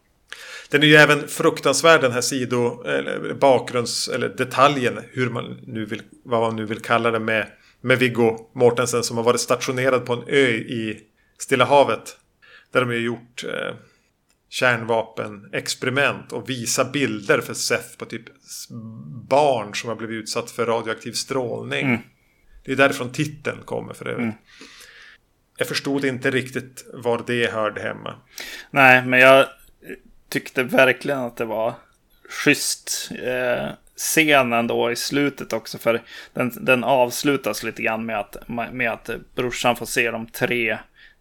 [0.69, 5.85] Den är ju även fruktansvärd den här sido, eller bakgrunds, eller detaljen, hur man nu
[5.85, 7.47] vill, vad man nu vill kalla det med,
[7.81, 11.01] med Viggo Mortensen som har varit stationerad på en ö i
[11.38, 12.17] Stilla havet.
[12.71, 13.75] Där de har gjort eh,
[14.49, 18.23] kärnvapenexperiment och visa bilder för Seth på typ
[19.29, 21.85] barn som har blivit utsatt för radioaktiv strålning.
[21.85, 22.01] Mm.
[22.65, 24.35] Det är därifrån titeln kommer för övrigt.
[25.57, 28.15] Jag förstod inte riktigt var det hörde hemma.
[28.71, 29.47] Nej, men jag
[30.29, 31.73] tyckte verkligen att det var
[32.29, 35.77] schysst eh, scenen då i slutet också.
[35.77, 36.01] För
[36.34, 40.77] den, den avslutas lite grann med att, med att brorsan får se de tre,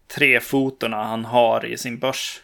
[0.07, 2.41] tre fotorna han har i sin börs.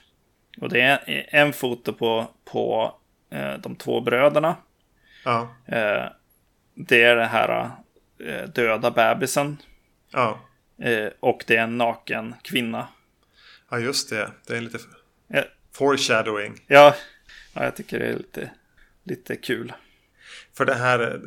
[0.61, 2.95] Och det är en foto på, på
[3.31, 4.55] eh, de två bröderna.
[5.25, 6.05] Ja, Eh,
[6.75, 7.69] det är den här
[8.25, 9.57] eh, döda bebisen.
[10.11, 10.39] ja.
[10.81, 12.87] Eh, och det är en naken kvinna.
[13.71, 14.31] Ja, just det.
[14.47, 14.77] Det är lite
[15.27, 16.61] Ja, foreshadowing.
[16.67, 16.95] ja,
[17.53, 18.51] ja jag tycker det är lite,
[19.03, 19.73] lite kul.
[20.53, 21.19] För det här eh,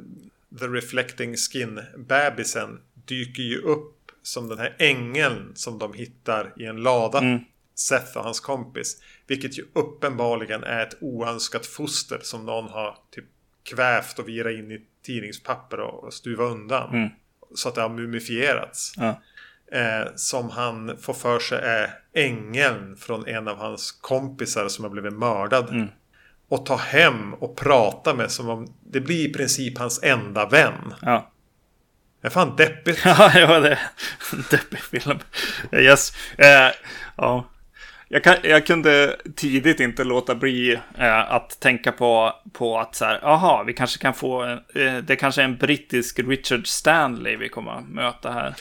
[0.58, 6.76] The Reflecting Skin-bebisen dyker ju upp som den här ängeln som de hittar i en
[6.76, 7.18] lada.
[7.18, 7.40] Mm.
[7.74, 9.02] Seth och hans kompis.
[9.26, 13.24] Vilket ju uppenbarligen är ett oönskat foster som någon har typ
[13.62, 16.94] kvävt och virat in i tidningspapper och, och stuvat undan.
[16.94, 17.08] Mm.
[17.54, 18.92] Så att det har mumifierats.
[18.96, 19.20] Ja.
[19.72, 24.90] Eh, som han får för sig är ängeln från en av hans kompisar som har
[24.90, 25.68] blivit mördad.
[25.70, 25.88] Mm.
[26.48, 30.94] Och ta hem och prata med som om det blir i princip hans enda vän.
[31.02, 31.30] Ja.
[32.20, 33.00] Det är fan deppigt.
[33.04, 33.78] Ja, ja, det är
[34.32, 35.18] en deppig film.
[35.72, 36.12] Yes.
[36.38, 36.70] Eh,
[37.16, 37.50] ja.
[38.08, 43.04] Jag, kan, jag kunde tidigt inte låta bli eh, att tänka på, på att så
[43.04, 47.48] här, aha, vi kanske kan få, eh, det kanske är en brittisk Richard Stanley vi
[47.48, 48.54] kommer att möta här.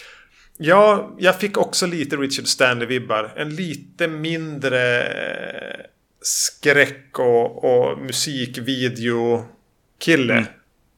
[0.57, 3.29] Ja, jag fick också lite Richard Stanley-vibbar.
[3.35, 5.79] En lite mindre eh,
[6.23, 10.33] skräck och, och musikvideo-kille.
[10.33, 10.45] Mm.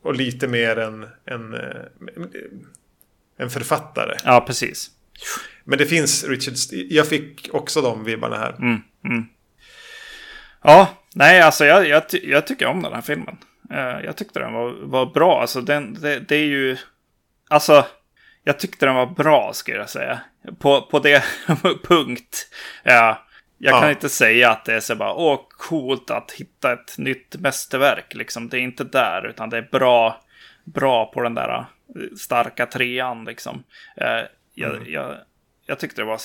[0.02, 1.82] Och lite mer en, en, eh,
[3.38, 4.18] en författare.
[4.24, 4.92] Ja, precis.
[5.64, 6.54] Men det finns Richard...
[6.72, 8.56] Jag fick också de vibbarna här.
[8.60, 9.26] Mm, mm.
[10.64, 13.38] Ja, nej, alltså jag, jag, jag tycker om den här filmen.
[13.72, 15.42] Eh, jag tyckte den var, var bra.
[15.42, 16.78] Alltså, den, det, det är ju...
[17.50, 17.86] Alltså,
[18.44, 20.20] jag tyckte den var bra, ska jag säga.
[20.60, 21.24] På, på det
[21.84, 22.48] punkt.
[22.84, 23.25] Ja,
[23.58, 23.90] jag kan Ja.
[23.90, 28.14] inte säga att det är så bara, åh, coolt att hitta ett nytt mästerverk.
[28.14, 28.50] Liksom.
[28.50, 30.22] Det är inte där, utan det är bra,
[30.64, 31.66] bra på den där eh,
[32.18, 33.26] starka trean.
[33.26, 33.64] Liksom.
[33.98, 34.22] Eh,
[34.54, 35.16] jag, jag,
[35.66, 36.20] jag tyckte det var,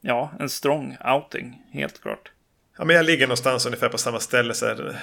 [0.00, 2.30] ja, en strong outing, helt klart.
[2.78, 4.54] Ja, men jag ligger någonstans ungefär på samma ställe.
[4.54, 4.96] Så här,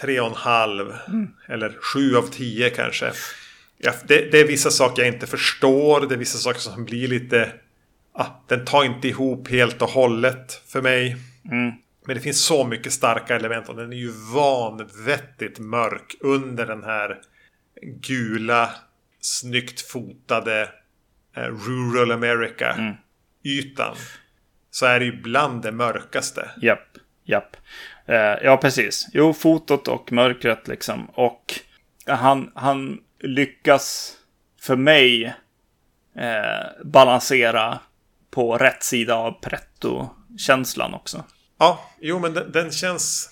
[0.00, 0.94] tre och en halv.
[1.48, 3.12] Eller sju av tio kanske.
[3.78, 6.06] Ja, det, det är vissa saker jag inte förstår.
[6.06, 7.52] Det är vissa saker som blir lite...
[8.16, 11.16] Ah, den tar inte ihop helt och hållet för mig.
[11.50, 11.72] Mm.
[12.06, 16.84] Men det finns så mycket starka element och den är ju vanvettigt mörk under den
[16.84, 17.20] här
[17.82, 18.70] gula,
[19.20, 20.68] snyggt fotade
[21.36, 23.96] eh, Rural America-ytan.
[24.70, 26.50] Så är det ju bland det mörkaste.
[26.62, 26.88] Japp,
[27.24, 27.56] japp.
[28.06, 29.08] Eh, ja, precis.
[29.12, 31.06] Jo, fotot och mörkret liksom.
[31.06, 31.54] Och
[32.06, 34.16] han, han lyckas
[34.60, 35.24] för mig
[36.16, 37.78] eh, balansera
[38.34, 39.32] på rätt sida av
[40.38, 41.24] känslan också.
[41.58, 43.30] Ja, jo men den, den, känns...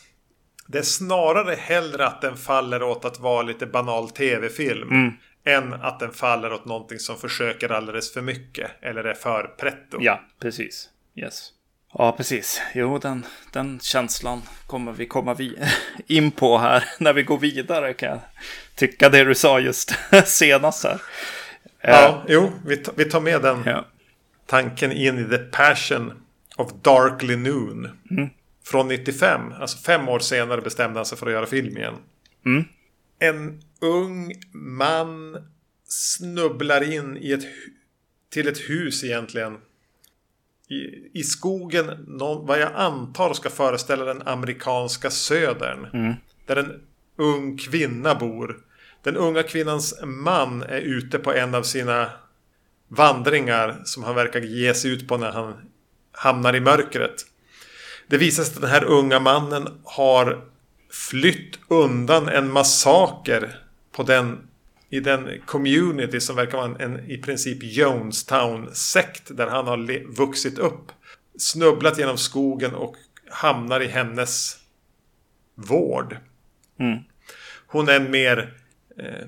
[0.67, 4.91] Det är snarare hellre att den faller åt att vara lite banal tv-film.
[4.91, 5.13] Mm.
[5.45, 8.71] Än att den faller åt någonting som försöker alldeles för mycket.
[8.83, 9.99] Eller är för pretto.
[10.01, 10.89] Ja, precis.
[11.15, 11.51] Yes.
[11.93, 12.63] Ja, precis.
[12.75, 15.59] Jo, den, den känslan kommer vi komma vi
[16.07, 18.21] in på här när vi går vidare kan jag
[18.75, 21.03] tycka det du sa just senast här.
[21.81, 23.85] Ja, uh, jo, vi, vi tar med den ja.
[24.53, 26.13] Tanken in i The Passion
[26.57, 27.89] of Darkly Noon.
[28.11, 28.29] Mm.
[28.65, 31.95] Från 95, alltså fem år senare bestämde han sig för att göra film igen.
[32.47, 32.65] Mm.
[33.19, 35.37] En ung man
[35.85, 37.45] snubblar in i ett,
[38.31, 39.59] till ett hus egentligen
[40.69, 45.87] i, i skogen, någon, vad jag antar ska föreställa den amerikanska södern.
[45.93, 46.15] Mm.
[46.47, 46.81] Där en
[47.17, 48.59] ung kvinna bor.
[49.03, 52.11] Den unga kvinnans man är ute på en av sina
[52.97, 55.55] vandringar som han verkar ge sig ut på när han
[56.13, 57.27] hamnar i mörkret.
[58.09, 60.45] Det visar sig att den här unga mannen har
[60.91, 63.59] flytt undan en massaker
[63.93, 64.49] på den
[64.91, 70.59] i den community som verkar vara en, en i princip Jonestown-sekt där han har vuxit
[70.59, 70.93] upp.
[71.39, 72.97] Snubblat genom skogen och
[73.31, 74.57] hamnar i hennes
[75.55, 76.17] vård.
[76.79, 76.99] Mm.
[77.67, 78.55] Hon är en mer
[78.99, 79.27] eh,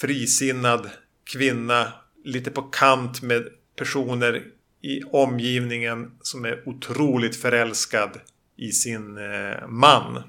[0.00, 0.90] frisinnad
[1.24, 1.92] kvinna.
[2.24, 4.42] Lite på kant med personer
[4.82, 8.20] i omgivningen som är otroligt förälskad
[8.56, 10.22] i sin eh, man.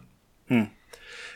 [0.49, 0.65] Mm.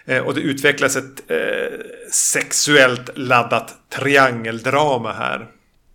[0.05, 1.79] Eh, och det utvecklas ett eh,
[2.11, 5.51] sexuellt laddat triangeldrama här.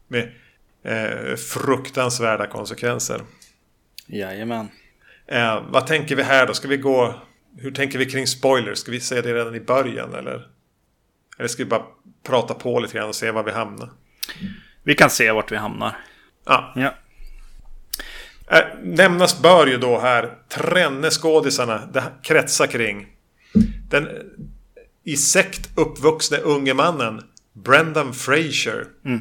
[0.08, 0.32] Med
[0.82, 3.20] eh, fruktansvärda konsekvenser.
[4.06, 4.68] Jajamän.
[5.26, 6.54] Eh, vad tänker vi här då?
[6.54, 7.14] Ska vi gå...
[7.56, 8.78] Hur tänker vi kring spoilers?
[8.78, 10.48] Ska vi säga det redan i början eller?
[11.38, 11.82] Eller ska vi bara
[12.22, 13.90] prata på lite grann och se var vi hamnar?
[14.82, 15.96] Vi kan se vart vi hamnar.
[16.46, 16.72] Ja.
[16.76, 16.94] ja.
[18.50, 23.06] Äh, nämnas bör ju då här trenne skådisarna det kretsar kring.
[23.90, 24.08] Den
[25.04, 28.86] i sekt uppvuxne unge mannen Brendan Fraser.
[29.04, 29.20] Mm.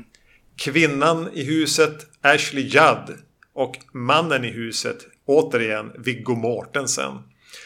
[0.58, 3.18] Kvinnan i huset Ashley Judd.
[3.54, 7.20] Och mannen i huset återigen Viggo Mortensen.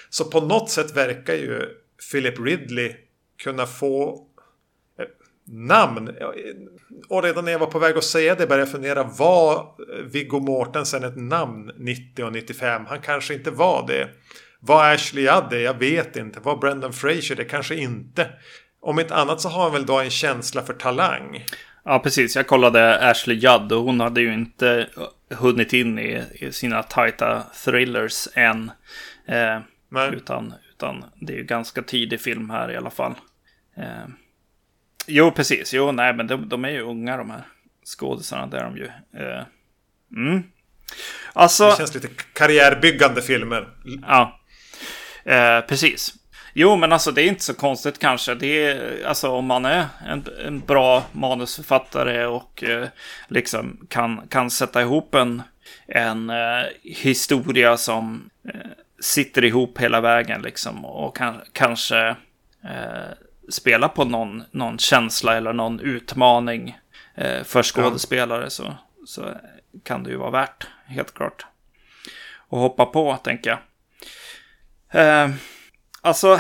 [0.10, 1.62] Så på något sätt verkar ju
[2.12, 2.95] Philip Ridley
[3.43, 4.27] kunna få
[5.45, 6.10] namn.
[7.10, 9.03] Och redan när jag var på väg att säga det började jag fundera.
[9.03, 9.67] Var
[10.03, 12.86] Viggo Mortensen ett namn 90 och 95?
[12.86, 14.10] Han kanske inte var det.
[14.60, 15.60] Var Ashley Judd det?
[15.60, 16.39] Jag vet inte.
[16.39, 17.43] Var Brendan Fraser det?
[17.43, 18.29] Kanske inte.
[18.82, 21.45] Om inte annat så har han väl då en känsla för talang.
[21.86, 22.36] Ja, precis.
[22.36, 24.89] Jag kollade Ashley Judd och hon hade ju inte
[25.29, 28.71] hunnit in i, sina tajta thrillers än.
[29.27, 29.60] Eh,
[30.13, 33.13] utan, utan det är ju ganska tidig film här i alla fall.
[33.77, 34.08] Eh,
[35.07, 35.73] jo, precis.
[35.73, 37.41] Jo, nej, men de, de, är ju unga de här
[37.85, 38.47] skådisarna.
[38.47, 38.85] Det är de ju.
[38.85, 39.43] Eh,
[40.15, 40.43] mm.
[41.33, 43.67] Alltså, det känns lite karriärbyggande filmer.
[44.07, 44.39] Ja.
[45.25, 46.13] Eh, precis.
[46.53, 48.35] Jo, men alltså det är inte så konstigt kanske.
[48.35, 52.87] Det är, alltså om man är en, en bra manusförfattare och eh,
[53.27, 55.41] liksom kan, kan sätta ihop en,
[55.87, 62.07] en eh, historia som eh, sitter ihop hela vägen liksom och kan, kanske
[62.63, 63.11] eh,
[63.49, 66.77] spela på någon, någon känsla eller någon utmaning
[67.15, 69.38] eh, för skådespelare så, så
[69.84, 71.45] kan det ju vara värt, helt klart.
[72.38, 73.60] Och hoppa på, tänker jag.
[74.93, 75.29] Eh,
[76.01, 76.39] alltså,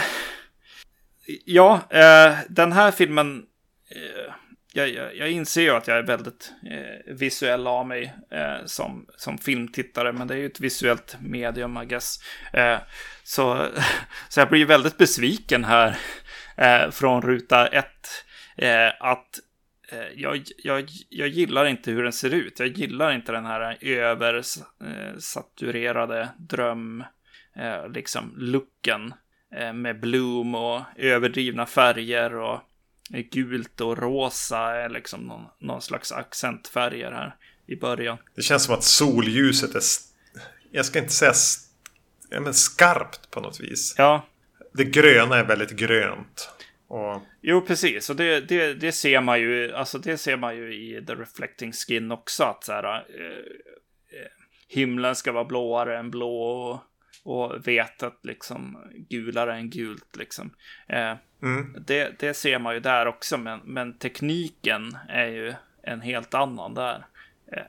[1.45, 3.45] ja, eh, den här filmen.
[3.89, 4.33] Eh,
[4.75, 9.05] jag, jag, jag, inser ju att jag är väldigt eh, visuell av mig eh, som,
[9.17, 12.19] som filmtittare, men det är ju ett visuellt medium, I guess.
[12.53, 12.77] Eh,
[13.23, 13.67] så,
[14.29, 15.97] så jag blir väldigt besviken här
[16.91, 18.07] från ruta ett.
[18.99, 19.39] att
[20.15, 22.59] jag, jag, jag gillar inte hur den ser ut.
[22.59, 27.03] Jag gillar inte den här översaturerade dröm
[27.55, 29.13] eh, liksom looken
[29.55, 32.59] eh, med bloom och överdrivna färger och
[33.31, 37.35] gult och rosa är liksom någon, någon slags accentfärger här
[37.67, 38.17] i början.
[38.35, 39.81] Det känns som att solljuset är,
[40.71, 41.33] jag ska inte säga
[42.29, 43.95] ja, men skarpt på något vis.
[43.97, 44.25] Ja.
[44.73, 46.49] Det gröna är väldigt grönt.
[46.87, 47.21] Och...
[47.41, 48.09] Jo, precis.
[48.09, 51.71] Och det, det, det, ser man ju, alltså det ser man ju i The Reflecting
[51.71, 52.43] Skin också.
[52.43, 52.99] Att så här, eh,
[54.19, 54.27] eh
[54.67, 56.83] himlen ska vara blåare än blå och
[57.23, 60.53] och vetet liksom gulare än gult liksom.
[60.87, 61.75] Eh, mm.
[61.87, 65.53] det, det ser man ju där också, men, men tekniken är ju
[65.83, 67.05] en helt annan där.
[67.51, 67.63] Eh.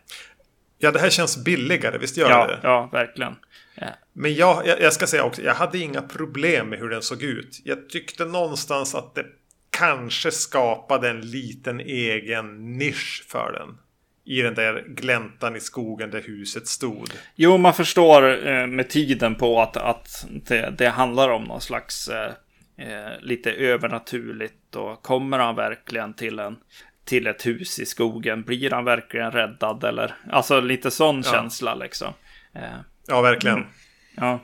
[0.78, 2.60] Ja, det här känns billigare, visst gör ja, det?
[2.62, 3.36] Ja, verkligen.
[3.74, 3.88] Eh.
[4.12, 7.22] Men jag, jag, jag, ska säga också, jag hade inga problem med hur den såg
[7.22, 7.60] ut.
[7.64, 9.24] Jag tyckte någonstans att det
[9.70, 13.78] kanske skapade en liten egen nisch för den.
[14.26, 17.10] i den där gläntan i skogen där huset stod.
[17.34, 22.08] Jo, man förstår eh, med tiden på att, att det, det handlar om någon slags
[22.08, 22.32] eh,
[22.78, 24.76] eh, lite övernaturligt.
[24.76, 26.56] Och kommer han verkligen till, en,
[27.04, 28.42] till ett hus i skogen?
[28.42, 29.84] Blir han verkligen räddad?
[29.84, 31.32] Eller, alltså lite sån ja.
[31.32, 32.12] känsla liksom.
[32.54, 33.56] Eh, ja, verkligen.
[33.56, 33.68] Mm,
[34.16, 34.40] ja.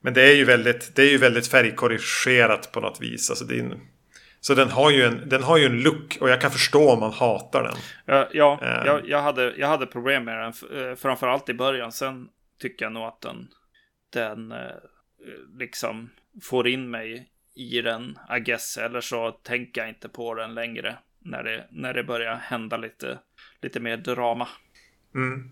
[0.00, 3.30] Men det är ju väldigt, det är ju väldigt färgkorrigerat på något vis.
[3.30, 3.78] Alltså det är,
[4.40, 7.00] så den har, ju en, den har ju en look och jag kan förstå om
[7.00, 7.76] man hatar den.
[8.06, 8.86] Ja, ja uh.
[8.86, 10.88] jag, jag, hade, jag hade problem med den.
[10.88, 11.92] Eh, framförallt i början.
[11.92, 12.28] Sen
[12.60, 13.48] tycker jag nog att den,
[14.12, 14.54] den
[15.58, 16.10] liksom
[16.42, 18.76] får in mig i den, I guess.
[18.76, 20.96] Eller så tänker jag inte på den längre.
[21.26, 23.18] När det, när det börjar hända lite,
[23.62, 24.48] lite mer drama.
[25.14, 25.50] Mm.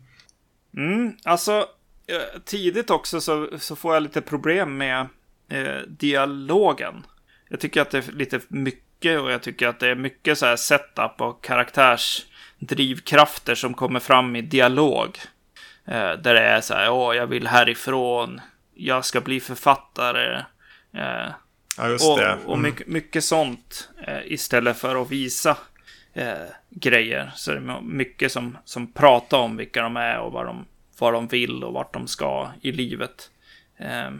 [0.76, 1.68] Mm, alltså,
[2.44, 5.06] tidigt också så, så får jag lite problem med
[5.48, 7.06] eh, dialogen.
[7.48, 10.46] Jag tycker att det är lite mycket och jag tycker att det är mycket så
[10.46, 15.18] här setup och karaktärsdrivkrafter som kommer fram i dialog.
[15.84, 18.40] Eh, där det är så här, åh, jag vill härifrån,
[18.74, 20.44] jag ska bli författare.
[20.94, 21.26] Eh,
[21.78, 22.26] ja, just och, det.
[22.26, 22.46] Mm.
[22.46, 25.56] Och mycket, mycket sånt eh, istället för att visa
[26.14, 26.34] eh,
[26.70, 27.32] grejer.
[27.34, 30.66] Så det är mycket som, som pratar om vilka de är och vad de,
[30.98, 33.30] vad de vill och vart de ska i livet.
[33.76, 34.10] Eh,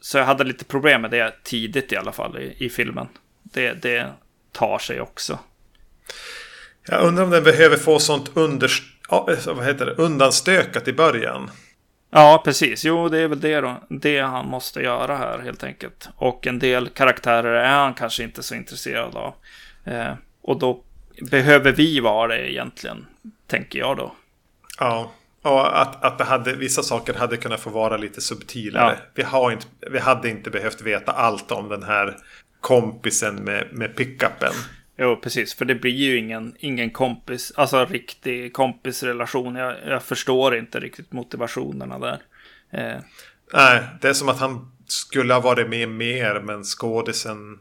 [0.00, 3.08] så jag hade lite problem med det tidigt i alla fall i, i filmen.
[3.42, 4.12] Det, det
[4.52, 5.38] tar sig också.
[6.88, 8.70] Jag undrar om den behöver få sånt under,
[9.46, 11.50] vad heter det, undanstökat i början.
[12.16, 12.84] Ja, precis.
[12.84, 16.08] Jo, det är väl det, då, det han måste göra här helt enkelt.
[16.16, 19.34] Och en del karaktärer är han kanske inte så intresserad av.
[19.84, 20.12] Eh,
[20.42, 20.82] och då
[21.30, 23.06] behöver vi vara det egentligen,
[23.46, 24.14] tänker jag då.
[24.78, 25.12] Ja.
[25.42, 28.98] Och att, att det hade, vissa saker hade kunnat få vara lite subtilare.
[28.98, 29.10] Ja.
[29.14, 32.16] Vi, har inte, vi hade inte behövt veta allt om den här
[32.60, 34.52] kompisen med, med pickupen.
[34.96, 35.54] Jo, precis.
[35.54, 39.56] För det blir ju ingen, ingen kompis, alltså riktig kompisrelation.
[39.56, 42.22] Jag, jag förstår inte riktigt motivationerna där.
[42.70, 43.00] Eh.
[43.52, 47.58] Nej, det är som att han skulle ha varit med mer, men skådisen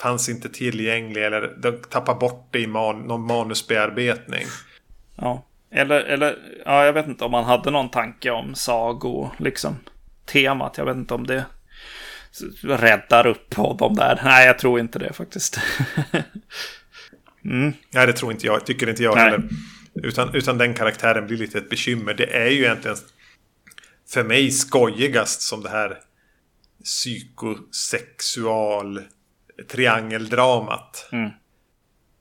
[0.00, 4.46] fanns inte tillgänglig eller de tappade bort det i man, någon manusbearbetning.
[5.16, 5.46] Ja.
[5.70, 9.76] Eller, eller ja, jag vet inte om man hade någon tanke om sago, liksom
[10.24, 10.78] temat.
[10.78, 11.44] Jag vet inte om det
[12.62, 14.20] räddar upp honom där.
[14.24, 15.60] Nej, jag tror inte det faktiskt.
[17.44, 17.72] mm.
[17.90, 18.66] Nej, det tror inte jag.
[18.66, 19.24] Tycker inte jag Nej.
[19.24, 19.48] heller.
[19.94, 22.14] Utan, utan den karaktären blir lite ett bekymmer.
[22.14, 22.96] Det är ju egentligen
[24.08, 25.98] för mig skojigast som det här
[26.84, 29.02] psykosexual
[29.68, 31.08] triangeldramat.
[31.12, 31.30] Mm.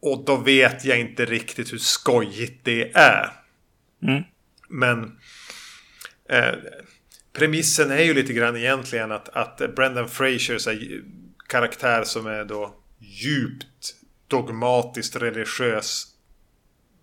[0.01, 3.30] Och då vet jag inte riktigt hur skojigt det är.
[4.03, 4.24] Mm.
[4.70, 5.18] Men
[6.30, 6.53] eh,
[7.34, 10.68] premissen är ju lite grann egentligen att, att Brendan Frasers
[11.48, 13.96] karaktär som är då djupt
[14.28, 16.08] dogmatiskt religiös.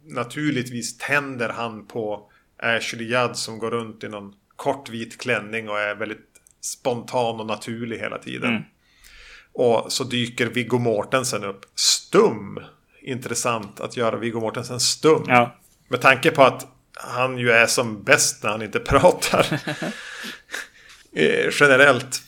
[0.05, 5.79] Naturligtvis tänder han på Ashley Judd som går runt i någon kort vit klänning och
[5.79, 6.27] är väldigt
[6.61, 8.51] spontan och naturlig hela tiden.
[8.51, 8.63] Mm.
[9.53, 12.61] Och så dyker Viggo Mortensen upp stum.
[13.03, 15.25] Intressant att göra Viggo Mortensen stum.
[15.27, 15.57] Ja.
[15.89, 19.47] Med tanke på att han ju är som bäst när han inte pratar.
[21.13, 22.23] eh, generellt.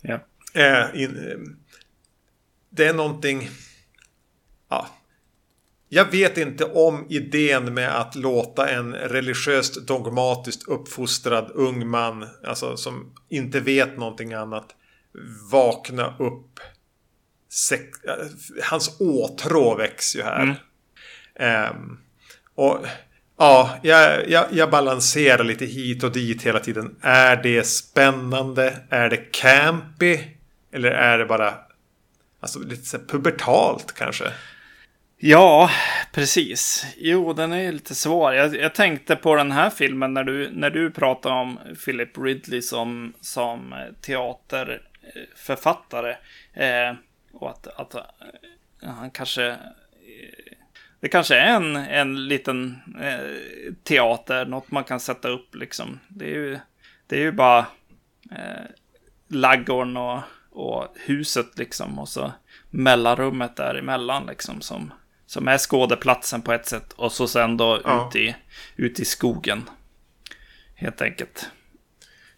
[0.00, 0.20] Ja.
[0.54, 1.38] Eh, in, eh,
[2.70, 3.50] det är någonting...
[4.68, 4.88] Ja.
[5.88, 12.76] Jag vet inte om idén med att låta en religiöst dogmatiskt uppfostrad ung man, alltså
[12.76, 14.74] som inte vet någonting annat,
[15.50, 16.60] vakna upp.
[17.72, 18.26] Eh,
[18.62, 20.42] hans åtrå växer ju här.
[21.38, 21.70] Mm.
[21.70, 21.98] Um,
[22.54, 22.86] och
[23.38, 26.96] Ja, jag, jag, jag, balanserar lite hit och dit hela tiden.
[27.00, 28.76] Är det spännande?
[28.90, 30.18] Är det campy?
[30.72, 31.54] Eller är det bara
[32.40, 34.24] alltså, lite så pubertalt kanske?
[35.18, 35.70] Ja,
[36.12, 36.86] precis.
[36.96, 38.34] Jo, den är lite svår.
[38.34, 42.62] Jag, jag, tänkte på den här filmen när du, när du pratade om Philip Ridley
[42.62, 46.16] som, som teaterförfattare.
[46.54, 46.94] Eh,
[47.32, 48.02] och att, att eh,
[48.82, 49.56] han kanske eh,
[51.00, 56.00] det kanske är en, en liten eh, teater, något man kan sätta upp liksom.
[56.08, 56.58] Det är ju,
[57.06, 57.58] det är ju bara
[58.30, 58.64] eh,
[59.28, 60.20] laggorn och,
[60.50, 61.98] och huset liksom.
[61.98, 62.32] Och så
[62.70, 64.92] mellanrummet däremellan liksom som,
[65.26, 66.92] som är skådeplatsen på ett sätt.
[66.92, 68.08] Och så sen då ja.
[68.08, 68.36] ut, i,
[68.76, 69.62] ut i skogen.
[70.74, 71.50] Helt enkelt.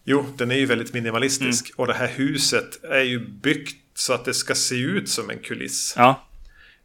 [0.04, 1.66] Jo, den är ju väldigt minimalistisk.
[1.66, 1.74] Mm.
[1.76, 5.38] Och det här huset är ju byggt så att det ska se ut som en
[5.38, 5.94] kuliss.
[5.96, 6.27] Ja.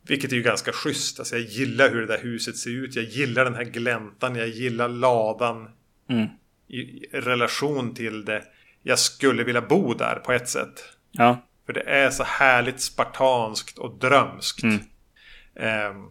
[0.08, 1.20] Vilket är ju ganska schysst.
[1.20, 2.95] Alltså jag gillar hur det där huset ser ut.
[2.95, 4.36] Jag gillar den här gläntan.
[4.36, 5.70] Jag gillar ladan.
[6.10, 6.28] Mm.
[6.68, 8.43] I relation till det.
[8.84, 10.84] Jag skulle vilja bo där på ett sätt.
[11.12, 11.47] Ja.
[11.66, 14.64] För det är så härligt spartanskt och drömskt.
[14.64, 14.80] Mm.
[15.91, 16.10] Um,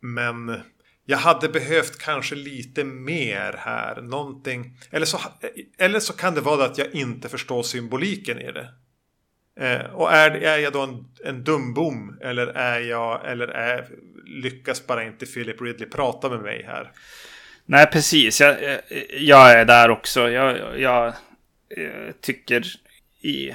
[0.00, 0.60] men
[1.04, 4.02] jag hade behövt kanske lite mer här.
[4.02, 4.78] Någonting.
[4.90, 5.20] Eller så,
[5.78, 8.68] eller så kan det vara att jag inte förstår symboliken i det.
[9.60, 12.18] Eh, och är, är jag då en, en dumbom?
[12.22, 13.88] Eller är jag, eller är,
[14.26, 16.90] lyckas bara inte Philip Ridley prata med mig här?
[17.66, 18.40] Nej, precis.
[18.40, 18.78] Jag, eh,
[19.10, 20.30] jag är där också.
[20.30, 21.14] Jag, jag, jag
[22.20, 22.64] tycker
[23.20, 23.54] i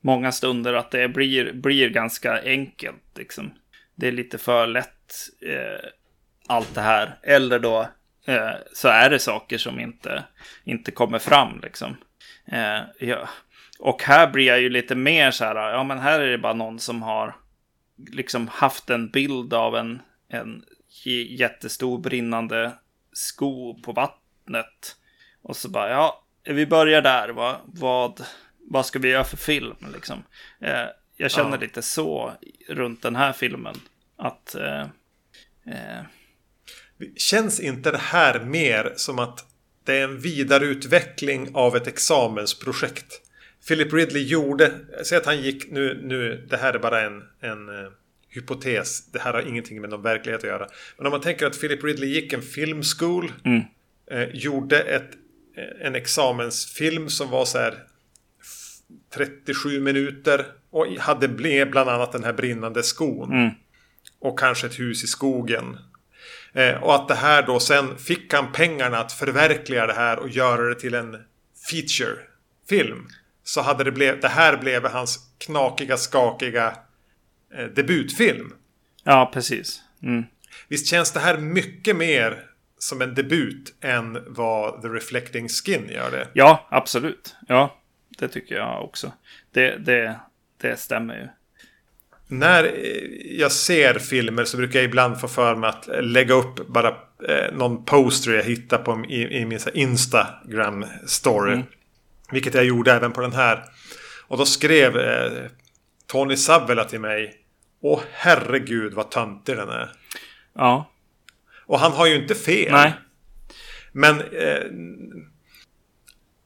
[0.00, 3.18] många stunder att det blir, blir ganska enkelt.
[3.18, 3.54] Liksom.
[3.94, 5.88] Det är lite för lätt eh,
[6.46, 7.18] allt det här.
[7.22, 7.88] Eller då
[8.26, 10.24] eh, så är det saker som inte,
[10.64, 11.60] inte kommer fram.
[11.62, 11.96] Liksom.
[12.52, 13.28] Eh, ja.
[13.82, 16.52] Och här blir jag ju lite mer så här, ja men här är det bara
[16.52, 17.36] någon som har
[18.12, 20.64] liksom haft en bild av en, en
[21.28, 22.72] jättestor brinnande
[23.12, 24.96] sko på vattnet.
[25.42, 27.28] Och så bara, ja, vi börjar där.
[27.28, 27.60] Va?
[27.66, 28.24] Vad,
[28.70, 29.76] vad ska vi göra för film?
[29.94, 30.24] Liksom?
[30.60, 31.60] Eh, jag känner ja.
[31.60, 32.32] lite så
[32.68, 33.74] runt den här filmen.
[34.16, 34.54] Att...
[34.54, 34.80] Eh,
[35.66, 36.04] eh...
[37.16, 39.46] Känns inte det här mer som att
[39.84, 43.29] det är en vidareutveckling av ett examensprojekt?
[43.68, 47.68] Philip Ridley gjorde, säg att han gick, nu, nu, det här är bara en, en
[47.68, 47.90] uh,
[48.28, 49.06] hypotes.
[49.12, 50.66] Det här har ingenting med någon verklighet att göra.
[50.96, 53.32] Men om man tänker att Philip Ridley gick en filmskola.
[53.44, 53.62] Mm.
[54.12, 55.10] Uh, gjorde ett,
[55.80, 57.74] en examensfilm som var så här
[59.14, 60.46] 37 minuter.
[60.70, 63.32] Och hade blev bland annat den här brinnande skon.
[63.32, 63.50] Mm.
[64.18, 65.76] Och kanske ett hus i skogen.
[66.52, 70.28] Eh, och att det här då sen fick han pengarna att förverkliga det här och
[70.28, 71.16] göra det till en
[71.70, 73.08] feature-film.
[73.44, 76.76] Så hade det blivit, det här blev hans knakiga, skakiga
[77.54, 78.52] eh, debutfilm.
[79.04, 79.82] Ja, precis.
[80.02, 80.24] Mm.
[80.68, 82.46] Visst känns det här mycket mer
[82.78, 86.28] som en debut än vad The Reflecting Skin gör det?
[86.32, 87.36] Ja, absolut.
[87.48, 87.76] Ja,
[88.18, 89.12] det tycker jag också.
[89.50, 90.20] Det, det,
[90.60, 91.28] det stämmer ju.
[92.36, 92.74] När
[93.38, 96.88] jag ser filmer så brukar jag ibland få för mig att lägga upp bara
[97.28, 101.52] eh, någon poster jag hittar på i, i min Instagram story.
[101.52, 101.66] Mm.
[102.32, 103.64] Vilket jag gjorde även på den här.
[104.26, 105.50] Och då skrev eh,
[106.06, 107.36] Tony Savela till mig.
[107.82, 109.92] Åh herregud vad töntig den är.
[110.54, 110.90] Ja.
[111.66, 112.72] Och han har ju inte fel.
[112.72, 112.94] Nej.
[113.92, 114.20] Men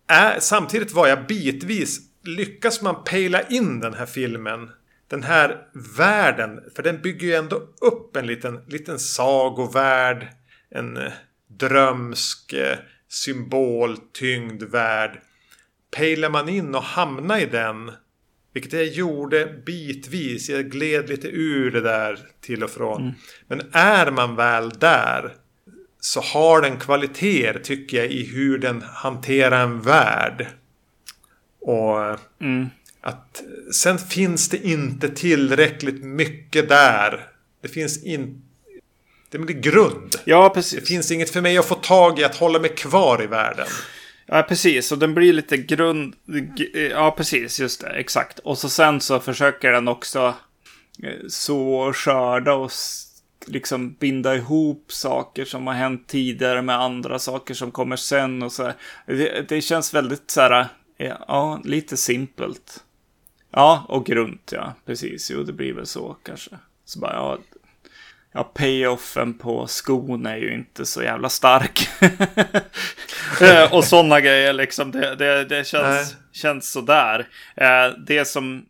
[0.09, 4.71] eh, samtidigt var jag bitvis lyckas man pejla in den här filmen.
[5.09, 5.67] Den här
[5.97, 6.61] världen.
[6.77, 10.29] För den bygger ju ändå upp en liten, liten sagovärld.
[10.71, 11.13] En eh,
[11.59, 12.79] drömsk, eh,
[13.09, 15.21] symboltyngd värld.
[15.95, 17.93] Pejlar man in och hamnar i den.
[18.53, 20.49] Vilket jag gjorde bitvis.
[20.49, 23.03] Jag gled lite ur det där till och från.
[23.03, 23.15] Mm.
[23.49, 25.33] Men är man väl där
[26.01, 30.47] så har den kvaliteter tycker jag i hur den hanterar en värld.
[31.61, 32.69] Och mm.
[33.01, 33.43] att
[33.75, 37.27] sen finns det inte tillräckligt mycket där.
[37.63, 38.41] Det finns inte
[39.31, 40.17] det blir grund.
[40.25, 40.81] Ja, precis.
[40.81, 43.67] Det finns inget för mig att få tag i att hålla mig kvar i världen.
[44.27, 44.93] Ja, precis.
[44.93, 46.15] Och den blir lite grund...
[46.75, 47.61] Eh, ja, precis.
[47.61, 47.89] Just det.
[47.89, 48.39] Exakt.
[48.39, 50.35] Och så sen så försöker den också
[51.03, 52.71] eh, så så skörda och
[53.47, 58.53] liksom binda ihop saker som har hänt tidigare med andra saker som kommer sen och
[58.53, 58.73] så.
[59.07, 60.67] Det, det känns väldigt så här,
[60.99, 62.85] eh, ja, lite simpelt.
[63.51, 65.31] Ja, och grunt, ja, precis.
[65.31, 66.51] Jo, det blir väl så kanske.
[66.85, 67.39] Så bara, ja,
[68.35, 71.89] ja payoffen på skon är ju inte så jävla stark.
[73.41, 77.27] Eh, och sådana grejer liksom, det, det, det känns, känns sådär.
[77.57, 78.67] Eh, det som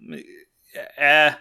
[0.96, 1.34] är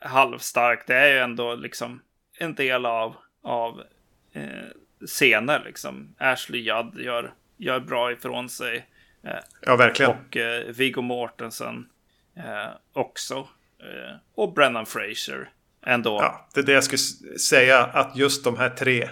[0.00, 2.00] halvstarkt, det är ju ändå liksom
[2.38, 3.82] en del av, av
[4.32, 5.62] eh, scener.
[5.64, 6.14] Liksom.
[6.18, 8.86] Ashley Judd gör, gör bra ifrån sig.
[9.24, 10.10] Eh, ja, verkligen.
[10.10, 11.86] Och eh, Viggo Mortensen
[12.92, 13.48] också.
[14.34, 15.50] Och Brennan Fraser
[15.86, 16.18] ändå.
[16.20, 17.78] Ja, det är det jag skulle säga.
[17.78, 19.08] Att just de här tre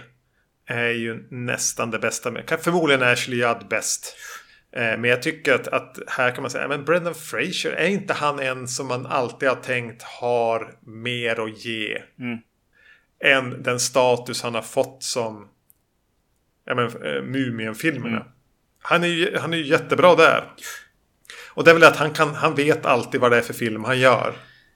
[0.65, 2.59] är ju nästan det bästa med.
[2.61, 4.15] Förmodligen Ashley Judd bäst.
[4.71, 8.13] Eh, men jag tycker att, att, här kan man säga, men Brendan Fraser, är inte
[8.13, 12.01] han en som man alltid har tänkt har mer att ge?
[12.19, 12.37] Mm
[13.21, 15.47] än den status han har fått som
[16.65, 18.17] ja, men, äh, Mumien-filmerna.
[18.17, 18.27] Mm.
[18.81, 20.43] Han är ju han är jättebra där.
[21.49, 23.83] Och det är väl att han, kan, han vet alltid vad det är för film
[23.83, 24.33] han gör.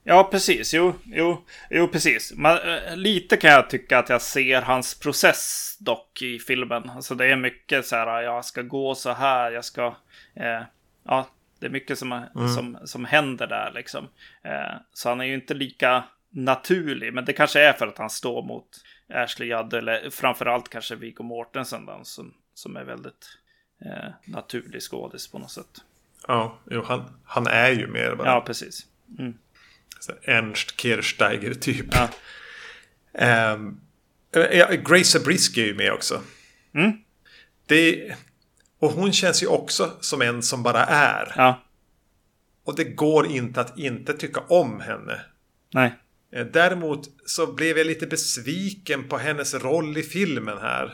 [0.08, 0.74] Ja, precis.
[0.74, 2.32] Jo, jo, jo precis.
[2.36, 6.90] Man, äh, lite kan jag tycka att jag ser hans process dock i filmen.
[6.90, 9.86] Alltså det är mycket så här, jag ska gå så här, jag ska...
[10.34, 10.62] Eh,
[11.04, 11.28] ja,
[11.60, 12.48] det är mycket som, mm.
[12.48, 14.08] som, som händer där liksom.
[14.42, 17.14] Eh, så han är ju inte lika naturlig.
[17.14, 18.68] Men det kanske är för att han står mot
[19.14, 23.38] Ashley Judd eller framförallt kanske Viggo Mortensen då, som, som är väldigt
[23.84, 25.84] eh, naturlig skådis på något sätt.
[26.28, 28.28] Ja, jo, han, han är ju mer bara.
[28.28, 28.86] Ja, precis.
[29.18, 29.38] Mm.
[30.22, 31.86] Ernst Kirchsteiger typ.
[31.92, 32.08] Ja.
[33.54, 33.80] Um,
[34.84, 36.22] Grace Zabriskie är ju med också.
[36.74, 36.92] Mm.
[37.66, 38.14] Det,
[38.78, 41.32] och hon känns ju också som en som bara är.
[41.36, 41.62] Ja.
[42.64, 45.20] Och det går inte att inte tycka om henne.
[45.74, 45.94] Nej.
[46.32, 50.92] Eh, Däremot så blev jag lite besviken på hennes roll i filmen här.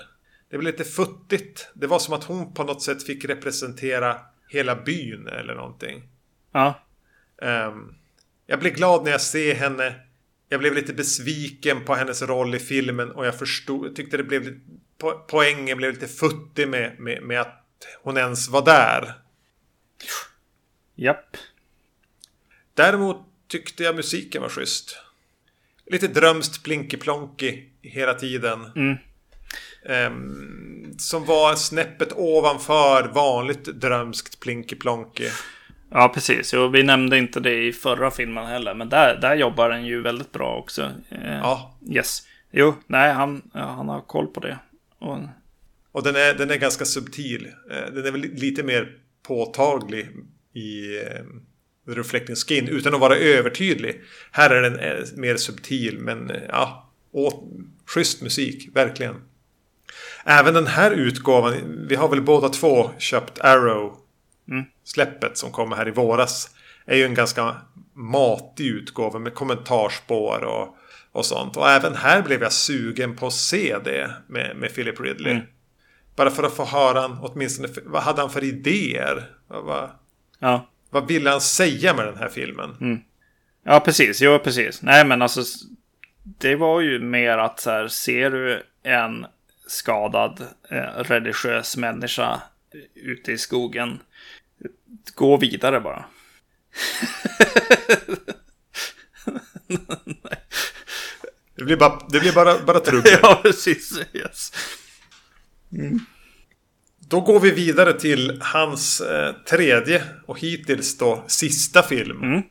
[0.51, 1.71] Det blev lite futtigt.
[1.75, 6.03] Det var som att hon på något sätt fick representera hela byn eller någonting.
[6.53, 6.83] Ja.
[7.43, 7.95] Ehm,
[8.47, 9.95] jag blev glad när jag ser henne.
[10.49, 14.61] Jag blev lite besviken på hennes roll i filmen och jag förstod, tyckte det blev
[14.99, 17.65] po poängen blev lite futtig med, med, med att
[18.03, 19.15] hon ens var där.
[20.95, 21.37] Japp.
[22.75, 23.17] Däremot
[23.49, 24.97] tyckte jag musiken var schysst.
[25.87, 28.67] Lite drömskt plinky-plonky hela tiden.
[28.77, 28.97] Mm.
[29.87, 35.31] Ehm, som var snäppet ovanför vanligt drömskt plinky-plonky.
[35.95, 36.53] Ja, precis.
[36.55, 40.03] Jo, vi nämnde inte det i förra filmen heller, men där, där jobbar den ju
[40.03, 40.83] väldigt bra också.
[41.09, 42.23] Eh, Ja, Yes.
[42.51, 44.59] Jo, nej, han, han har koll på det.
[44.99, 45.19] Och,
[45.93, 47.49] och den är, den är ganska subtil.
[47.71, 50.09] Eh, Den är väl lite mer påtaglig
[50.53, 51.23] i eh,
[51.87, 54.01] Reflecting Skin utan att vara övertydlig.
[54.31, 57.49] Här är den eh, mer subtil men ja, och,
[57.87, 59.15] schysst musik, verkligen.
[60.25, 61.55] Även den här utgåvan,
[61.89, 63.97] vi har väl båda två köpt Arrow
[64.49, 64.65] Mm.
[64.85, 66.51] släppet som kommer här i våras.
[66.87, 67.57] Är ju en ganska
[67.95, 70.77] matig utgåva med kommentarspår och,
[71.13, 71.57] och sånt.
[71.57, 75.33] Och även här blev jag sugen på att se det med, med Philip Ridley.
[75.33, 75.47] Mm.
[76.17, 79.31] Bara för att få höra han, åtminstone, vad hade han för idéer?
[79.49, 79.91] Vad, vad,
[80.39, 80.69] ja.
[80.91, 83.03] vad ville han säga med den här filmen?
[83.65, 84.23] ja, precis.
[84.23, 84.83] Jo, precis.
[84.83, 85.43] Nej, men alltså,
[86.23, 89.27] det var ju mer att så här, ser du en
[89.67, 92.41] skadad eh, religiös människa
[92.95, 94.01] ute i skogen,
[95.15, 96.05] gå vidare bara.
[101.63, 103.13] Det blir bara, det blir bara, bara trubbel.
[103.23, 104.01] ja, precis.
[104.13, 104.53] Yes.
[106.99, 112.23] Då går vi vidare till hans eh, tredje och hittills då sista film.
[112.23, 112.43] Mm.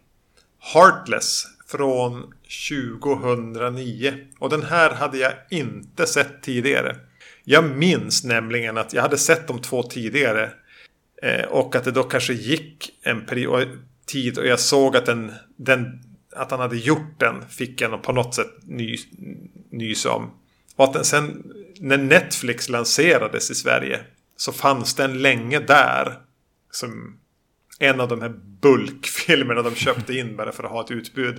[0.74, 2.34] Heartless från
[2.70, 4.14] 2009.
[4.40, 6.96] Och den här hade jag inte sett tidigare.
[7.44, 10.52] Jag minns nämligen att jag hade sett de två tidigare.
[11.22, 13.68] Eh, och att det då kanske gick en period,
[14.06, 16.04] tid och jag såg att, den, den,
[16.36, 18.98] att han hade gjort den fick nog på något sätt ny,
[19.70, 20.32] nys om.
[20.76, 21.44] Och att den sen
[21.80, 24.00] när Netflix lanserades i Sverige
[24.38, 26.20] så fanns den länge där.
[26.72, 27.20] Som
[27.80, 31.36] en av de här bulkfilmerna de köpte in bara för att ha ett utbud.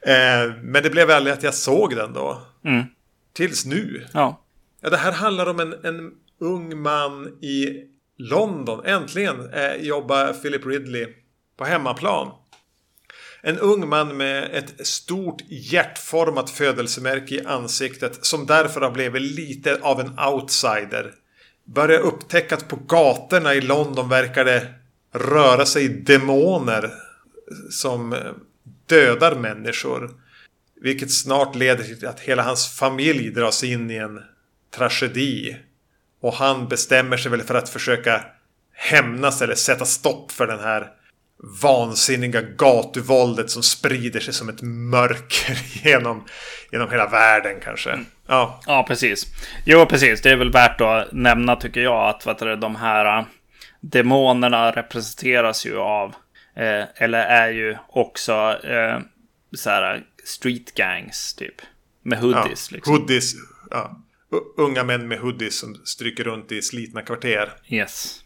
[0.00, 2.42] Eh, men det blev aldrig att jag såg den då.
[2.64, 2.84] Mm.
[3.32, 4.06] Tills nu.
[4.12, 4.44] Ja.
[4.80, 7.84] Ja, det här handlar om en, en ung man i
[8.20, 8.84] London.
[8.84, 11.06] Äntligen eh, jobbar Philip Ridley
[11.56, 12.32] på hemmaplan.
[13.42, 19.78] En ung man med ett stort hjärtformat födelsemärke i ansiktet som därför har blivit lite
[19.82, 21.14] av en outsider.
[21.64, 24.74] Börjar upptäcka att på gatorna i London verkar det
[25.12, 26.90] röra sig demoner
[27.70, 28.18] som eh,
[28.86, 30.10] dödar människor.
[30.82, 34.20] Vilket snart leder till att hela hans familj dras in i en
[34.70, 35.56] tragedi.
[36.20, 38.24] Och han bestämmer sig väl för att försöka
[38.72, 40.86] hämnas eller sätta stopp för den här
[41.62, 45.58] vansinniga gatuvåldet som sprider sig som ett mörker
[45.88, 46.24] genom,
[46.72, 48.00] genom hela världen kanske.
[48.26, 49.26] Ja, Ja, precis.
[49.64, 50.22] Jo, precis.
[50.22, 53.24] Det är väl värt att nämna, tycker jag, att vad det, de här äh,
[53.80, 56.14] demonerna representeras ju av,
[56.56, 58.98] eh, eller är ju också eh,
[59.56, 61.54] så här street gangs, typ.
[62.02, 62.22] Med ja.
[62.22, 62.94] hoodies, liksom.
[62.94, 63.32] Hoodies.
[63.70, 64.00] Ja.
[64.56, 67.52] Unga män med hoodies som stryker runt i slitna kvarter.
[67.68, 68.20] Yes.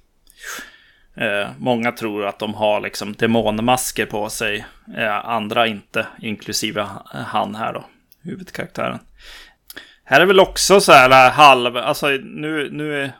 [1.16, 4.66] Eh, många tror att de har liksom demonmasker på sig.
[4.96, 7.84] Eh, andra inte, inklusive han här då,
[8.22, 8.98] huvudkaraktären.
[10.04, 13.12] Här är väl också så här eh, halv, alltså nu, nu,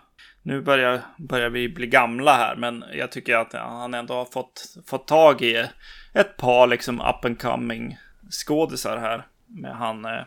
[0.43, 4.64] nu börjar, börjar vi bli gamla här, men jag tycker att han ändå har fått,
[4.87, 5.66] fått tag i
[6.14, 7.99] ett par liksom up and coming
[8.30, 9.26] skådisar här.
[9.47, 10.22] Med han, eh,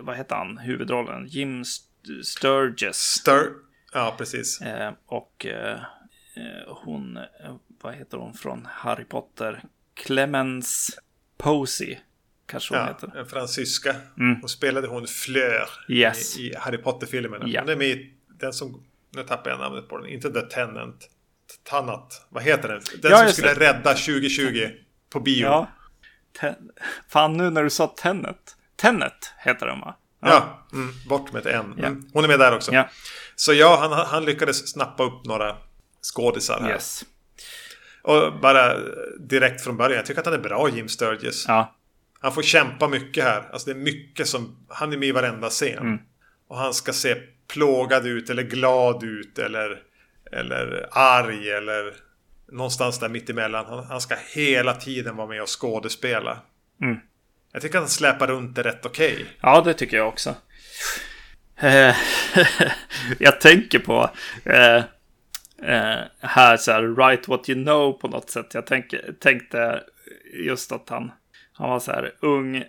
[0.00, 1.26] vad heter han, huvudrollen?
[1.26, 2.96] Jim St- Sturgess.
[2.98, 3.48] Stir...
[3.92, 4.60] Ja, precis.
[4.60, 5.72] Eh, och eh,
[6.36, 7.22] eh, hon, eh,
[7.82, 9.62] vad heter hon från Harry Potter?
[9.94, 10.98] Clemens
[11.38, 11.96] Posey,
[12.46, 13.16] kanske hon Ja, heter.
[13.20, 13.94] en fransyska.
[14.18, 14.42] Mm.
[14.42, 16.38] Och spelade hon Fleur Yes.
[16.38, 17.44] i, i Harry Potter-filmerna.
[17.48, 17.60] Ja.
[17.60, 18.84] Hon är med i den som...
[19.10, 20.06] Nu tappar jag namnet på den.
[20.06, 21.10] Inte The Tenant.
[21.62, 22.26] Tannat.
[22.28, 22.82] Vad heter den?
[23.02, 23.60] Den Ja, som skulle det.
[23.60, 24.68] rädda 2020
[25.10, 25.44] på bio.
[25.44, 25.68] Ja.
[26.40, 26.70] Ten-
[27.08, 28.55] Fan, nu när du sa Tenet.
[28.76, 29.96] Tenet heter den va?
[30.20, 31.74] Ja, mm, bort med ett N.
[31.76, 31.86] Ja.
[31.86, 32.10] Mm.
[32.12, 32.72] Hon är med där också.
[32.72, 32.88] Ja.
[33.36, 35.56] Så ja, han, han lyckades snappa upp några
[36.02, 36.70] skådisar här.
[36.70, 37.04] Yes.
[38.02, 38.78] Och bara
[39.18, 41.44] direkt från början, jag tycker att han är bra, Jim Sturgis.
[41.48, 41.74] Ja.
[42.20, 43.48] Han får kämpa mycket här.
[43.52, 44.66] Alltså det är mycket som...
[44.68, 45.78] Han är med i varenda scen.
[45.78, 45.98] Mm.
[46.48, 47.14] Och han ska se
[47.48, 49.82] plågad ut eller glad ut eller...
[50.32, 51.94] Eller arg eller...
[52.52, 53.66] Någonstans där mittemellan.
[53.66, 56.38] Han, han ska hela tiden vara med och skådespela.
[56.82, 56.96] Mm.
[57.52, 59.26] Jag tycker att han släpar runt det rätt okej.
[59.40, 60.34] Ja, det tycker jag också.
[61.56, 61.94] Eh,
[63.18, 64.10] jag tänker på
[64.44, 64.76] eh,
[65.62, 68.54] eh, här så här, write what you know på något sätt.
[68.54, 69.82] Jag tänk, tänkte
[70.46, 71.12] just att han,
[71.52, 72.64] han var så här ung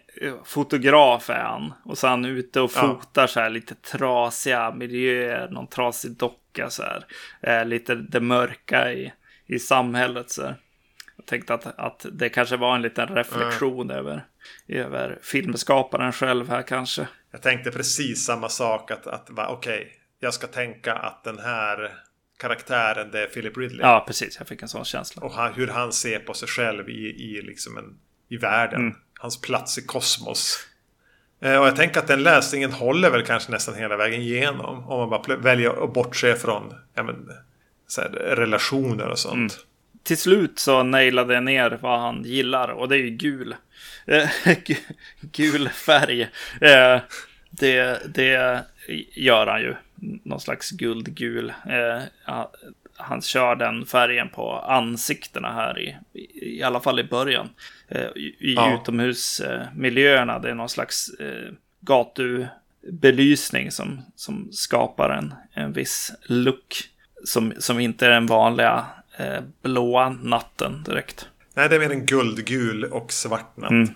[0.45, 1.73] fotograf är han.
[1.85, 2.81] Och så är han ute och Ja.
[2.81, 7.05] fotar så här lite trasiga miljöer, någon trasig docka så här.
[7.41, 9.13] Eh, lite det mörka i,
[9.45, 10.55] i samhället så här.
[11.27, 14.25] Tänkte att, att det kanske var en liten reflektion över,
[14.67, 17.07] över filmskaparen själv här kanske.
[17.31, 18.91] Jag tänkte precis samma sak.
[18.91, 21.93] Att, att okej, jag ska tänka att den här
[22.37, 23.81] karaktären det är Philip Ridley.
[23.81, 24.37] Ja, precis.
[24.39, 25.23] Jag fick en sån känsla.
[25.23, 27.97] Och han, hur han ser på sig själv i, i, liksom en,
[28.29, 28.81] i världen.
[28.81, 28.95] Mm.
[29.19, 30.67] Hans plats i kosmos.
[31.41, 34.87] Eh, och jag tänker att den läsningen håller väl kanske nästan hela vägen igenom.
[34.87, 37.29] Om man bara väljer att bortse från ja, men,
[37.97, 39.53] här, relationer och sånt.
[39.53, 39.67] Mm.
[40.07, 43.55] Till slut så nailade jag ner vad han gillar och det är ju gul.
[44.05, 46.21] Eh, gu- gul färg.
[46.61, 46.99] Eh,
[47.49, 48.63] Det, det
[49.15, 49.75] gör han ju.
[50.23, 51.53] Någon slags guldgul.
[51.69, 52.01] Eh,
[52.97, 55.95] Han kör den färgen på ansiktena här i,
[56.41, 57.49] i, alla fall i början.
[58.15, 58.75] I Ja.
[58.81, 60.39] utomhusmiljöerna.
[60.39, 61.09] Det är någon slags
[61.81, 66.75] gatubelysning som, som skapar en, en viss look.
[67.23, 68.85] Som, som inte är den vanliga
[69.17, 71.27] eh, blåa natten direkt.
[71.53, 73.71] Nej, det är mer en guldgul och svart natt.
[73.71, 73.89] Mm.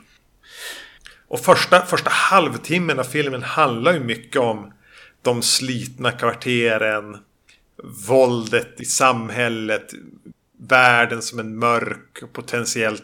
[1.28, 4.74] Och första, första halvtimmen av filmen handlar ju mycket om
[5.22, 7.18] de slitna kvarteren,
[8.08, 9.94] våldet i samhället,
[10.58, 13.04] världen som en mörk och potentiellt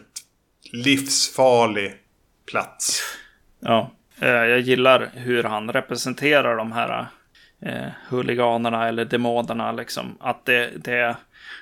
[0.72, 1.94] livsfarlig
[2.50, 3.02] plats.
[3.60, 7.06] Ja, eh, jag gillar hur han representerar de här
[7.62, 9.72] eh, huliganerna eller demonerna.
[9.72, 10.16] Liksom.
[10.20, 11.16] Att det, det,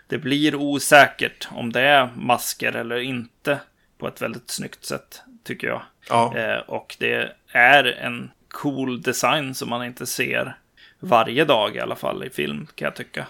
[0.06, 3.58] det blir osäkert om det är masker eller inte
[3.98, 5.82] på ett väldigt snyggt sätt, tycker jag.
[6.08, 10.56] Ja, Eh, och det är en cool design som man inte ser
[11.00, 13.26] varje dag i alla fall i film, kan jag tycka.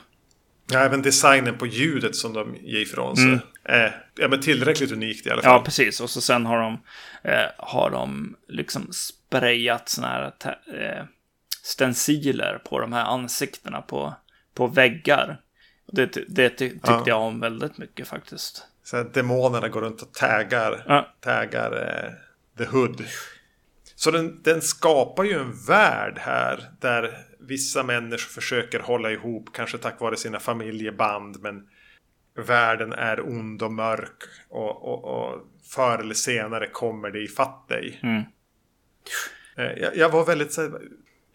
[0.72, 3.26] ja även designen på ljudet som de ger ifrån sig.
[3.26, 3.40] Mm.
[3.64, 5.52] är ja, men tillräckligt unikt i alla fall.
[5.52, 6.00] Ja, precis.
[6.00, 6.80] Och så sen har de,
[7.22, 10.32] eh, har de liksom sprayat såna här
[10.74, 11.04] eh,
[11.62, 14.14] stenciler på de här ansiktena på,
[14.54, 15.40] på väggar.
[15.93, 17.05] Det, det ty- tyckte Ja.
[17.07, 18.66] jag om väldigt mycket faktiskt.
[18.84, 21.14] Så att demonerna går runt och taggar, Ja.
[21.20, 22.12] taggar eh,
[22.64, 23.05] The Hood.
[23.95, 29.78] Så den, den skapar ju en värld här där vissa människor försöker hålla ihop, kanske
[29.78, 31.68] tack vare sina familjeband, men
[32.47, 38.01] världen är ond och mörk och, och, och förr eller senare kommer det ifatt dig.
[38.03, 38.22] Mm.
[39.57, 40.78] Eh, Jag, jag var väldigt så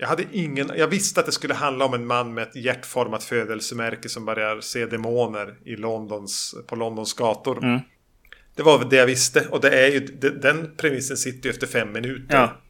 [0.02, 3.24] jag hade ingen, jag visste att det skulle handla om en man med ett hjärtformat
[3.24, 7.64] födelsemärke som börjar se demoner i Londons, på Londons gator.
[7.64, 7.80] Mm.
[8.56, 10.00] Det var det jag visste och det är ju,
[10.42, 12.36] den premissen sitter ju efter fem minuter.
[12.36, 12.62] Ja.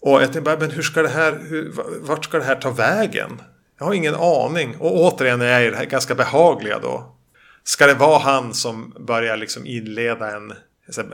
[0.00, 2.70] Och jag tänkte bara, men hur ska det här, hur, vart ska det här ta
[2.70, 3.42] vägen?
[3.78, 4.76] Jag har ingen aning.
[4.76, 7.16] Och återigen är jag i det här ganska behagliga då.
[7.64, 10.52] Ska det vara han som börjar liksom inleda en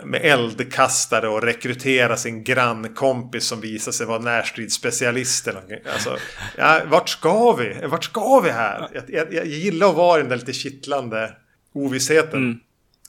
[0.05, 5.49] med eldkastare och rekrytera sin grannkompis som visar sig vara närstridsspecialist.
[5.93, 6.17] Alltså,
[6.57, 7.87] ja, vart ska vi?
[7.87, 8.89] Vart ska vi här?
[8.95, 11.37] Jag, jag, jag gillar att vara i den där lite kittlande
[11.73, 12.45] ovissheten.
[12.45, 12.61] Mm.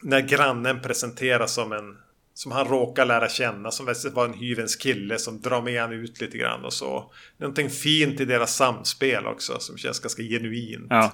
[0.01, 1.97] När grannen presenteras som en
[2.33, 6.21] som han råkar lära känna som var en hyvens kille som drar med han ut
[6.21, 7.11] lite grann och så.
[7.37, 10.87] Någonting fint i deras samspel också som känns ganska genuint.
[10.89, 11.11] Ja.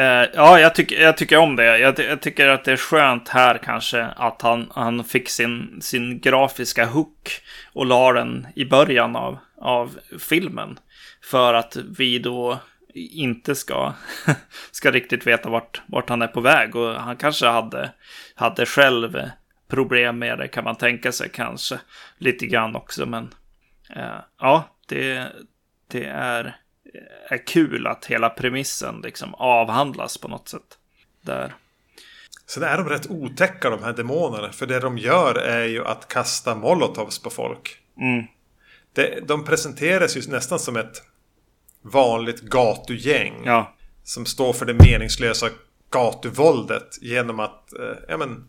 [0.00, 1.78] Eh, ja, jag, tycker jag tycker om det.
[1.78, 6.20] Jag, jag tycker att det är skönt här kanske att han, han fick sin, sin
[6.20, 7.42] grafiska hook
[7.72, 10.78] och la den i början av, av filmen.
[11.22, 12.58] För att vi då
[12.94, 13.92] inte ska,
[14.70, 16.76] ska riktigt veta vart, vart han är på väg.
[16.76, 17.90] Och han kanske hade,
[18.34, 19.22] hade själv
[19.68, 21.80] problem med det kan man tänka sig kanske.
[22.18, 23.34] Lite grann också, men
[23.96, 25.26] eh, ja, det,
[25.90, 26.56] det är
[27.28, 30.78] är kul att hela premissen liksom avhandlas på något sätt.
[31.22, 31.54] Där.
[32.46, 34.52] Så är de rätt otäcka de här demonerna.
[34.52, 37.78] För det de gör är ju att kasta molotovs på folk.
[38.00, 38.24] Mm.
[38.92, 41.02] Det, de presenteras ju nästan som ett
[41.82, 43.42] vanligt gatugäng.
[43.44, 45.48] Ja, Som står för det meningslösa
[45.90, 48.44] gatuvåldet genom att, eh, ja men,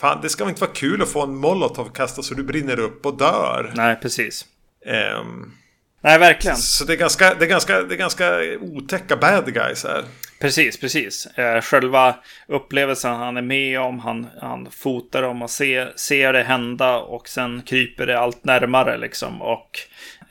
[0.00, 2.80] fan det ska väl inte vara kul att få en molotov kastad så du brinner
[2.80, 3.72] upp och dör.
[3.74, 4.46] nej precis.
[4.86, 5.52] Ehm,
[6.00, 6.56] Nej, verkligen.
[6.56, 10.04] så det är, ganska, det, är ganska, det är ganska otäcka bad guys här.
[10.40, 11.26] Precis, precis.
[11.26, 12.14] Eh, själva
[12.46, 17.28] upplevelsen han är med om, han, han fotar dem och ser, ser det hända och
[17.28, 19.42] sen kryper det allt närmare liksom.
[19.42, 19.78] Och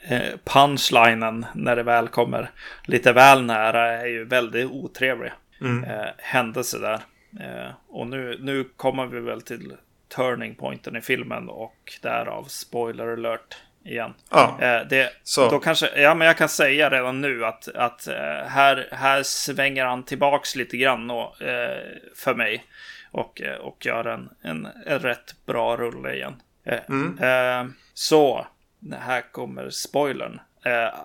[0.08, 2.50] eh, punchlinen när det väl kommer
[2.84, 5.84] lite väl nära är ju väldigt otrevlig Mm.
[5.84, 7.00] eh, händelse där.
[7.40, 9.72] Eh, och nu, nu kommer vi väl till
[10.16, 14.14] turning pointen i filmen och därav spoiler alert igen.
[14.30, 15.50] Ja, Eh, det, så.
[15.50, 19.84] Då kanske, ja men jag kan säga redan nu att, att eh, här, här svänger
[19.84, 21.78] han tillbaks lite grann och, eh,
[22.16, 22.64] för mig.
[23.12, 26.42] Och, och gör en, en, en rätt bra rulle igen.
[26.88, 27.74] Mm.
[27.94, 28.46] så,
[29.00, 30.40] här kommer spoilern.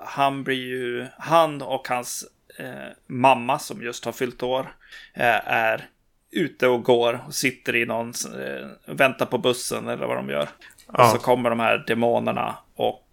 [0.06, 2.26] Han blir ju, han och hans
[3.08, 4.76] mamma som just har fyllt år
[5.14, 5.86] är
[6.32, 8.14] ute och går och sitter i någon,
[8.86, 10.50] väntar på bussen eller vad de gör.
[10.88, 11.10] Och Ja.
[11.12, 13.08] så kommer de här demonerna och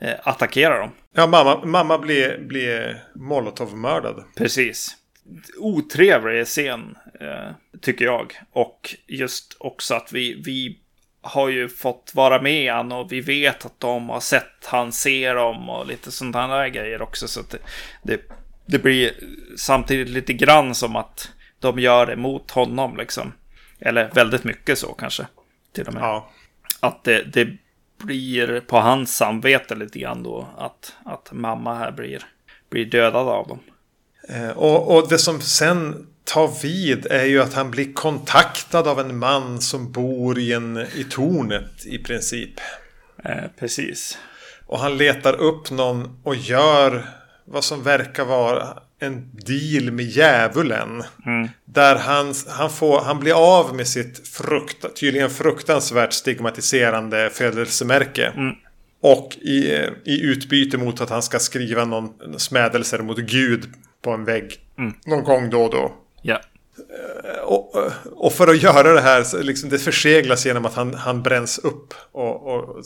[0.00, 0.90] eh, attackerar dem.
[1.14, 4.24] Ja, mamma, mamma blir, blir Molotov-mördad.
[4.36, 4.96] Precis.
[5.58, 8.40] Otrevlig scen, eh, tycker jag.
[8.52, 10.78] Och just också att vi, vi
[11.20, 15.34] har ju fått vara med han och vi vet att de har sett han ser
[15.34, 17.28] dem och lite sådana där grejer också.
[17.28, 17.58] Så att det,
[18.02, 18.20] det,
[18.66, 19.12] det blir
[19.56, 21.30] samtidigt lite grann som att
[21.60, 23.32] de gör det mot honom liksom.
[23.80, 25.26] Eller väldigt mycket så kanske.
[25.74, 26.02] Till och med.
[26.02, 26.30] Ja.
[26.80, 27.48] Att det, det
[28.04, 30.48] blir på hans samvete lite grann då.
[30.58, 32.22] Att, att mamma här blir,
[32.70, 33.60] blir dödad av dem.
[34.28, 39.00] Eh, Och, och det som sen tar vid är ju att han blir kontaktad av
[39.00, 42.60] en man som bor i, en, i tornet i princip.
[43.24, 44.18] Eh, precis.
[44.66, 47.08] Och han letar upp någon och gör
[47.44, 51.02] vad som verkar vara en deal med djävulen.
[51.64, 58.32] Där han, han, får, han blir av med sitt frukta, tydligen fruktansvärt stigmatiserande födelsemärke.
[59.00, 63.64] Och i, i utbyte mot att han ska skriva någon smädelser mot Gud
[64.02, 64.58] på en vägg.
[65.06, 65.94] Någon gång då och då.
[66.22, 66.40] Ja.
[67.42, 67.74] Och,
[68.12, 71.94] och för att göra det här, liksom det förseglas genom att han, han bränns upp.
[72.12, 72.84] Och, och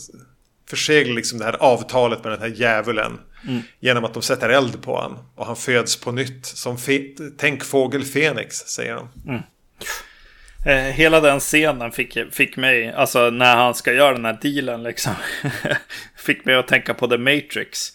[0.71, 3.21] förseglar liksom det här avtalet med den här djävulen.
[3.81, 5.18] Genom att de sätter eld på han.
[5.35, 6.47] Och han föds på nytt.
[6.47, 6.77] Som
[7.39, 9.09] tänk fågel Fenix, säger de.
[10.66, 14.83] Eh, hela den scenen fick, fick mig, alltså när han ska göra den här dealen
[14.83, 15.12] liksom.
[16.16, 17.93] fick mig att tänka på The Matrix.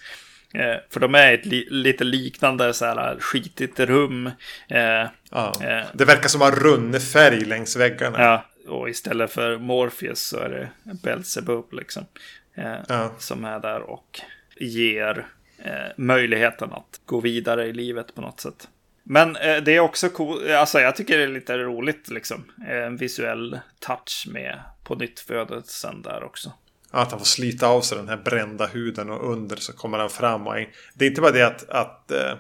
[0.54, 4.28] Eh, för de är i ett li, lite liknande så här skitigt rum.
[4.70, 5.54] Eh, Ja.
[5.62, 5.86] Eh.
[5.94, 8.22] Det verkar som att ha runnit färg längs väggarna.
[8.22, 10.70] ja, och istället för Morpheus så är det
[11.04, 12.06] Belzebub liksom.
[12.54, 13.12] Eh, Ja.
[13.20, 14.20] Som är där och
[14.60, 18.68] ger eh, möjligheten att gå vidare i livet på något sätt.
[19.04, 22.52] Men eh, det är också cool, alltså jag tycker det är lite roligt liksom.
[22.68, 26.52] Eh, En visuell touch med på nytt födelsen där också.
[26.92, 30.10] Att han får slita av sig den här brända huden och under så kommer han
[30.10, 30.48] fram.
[30.48, 30.56] Och
[30.94, 32.34] det är inte bara det att, att eh,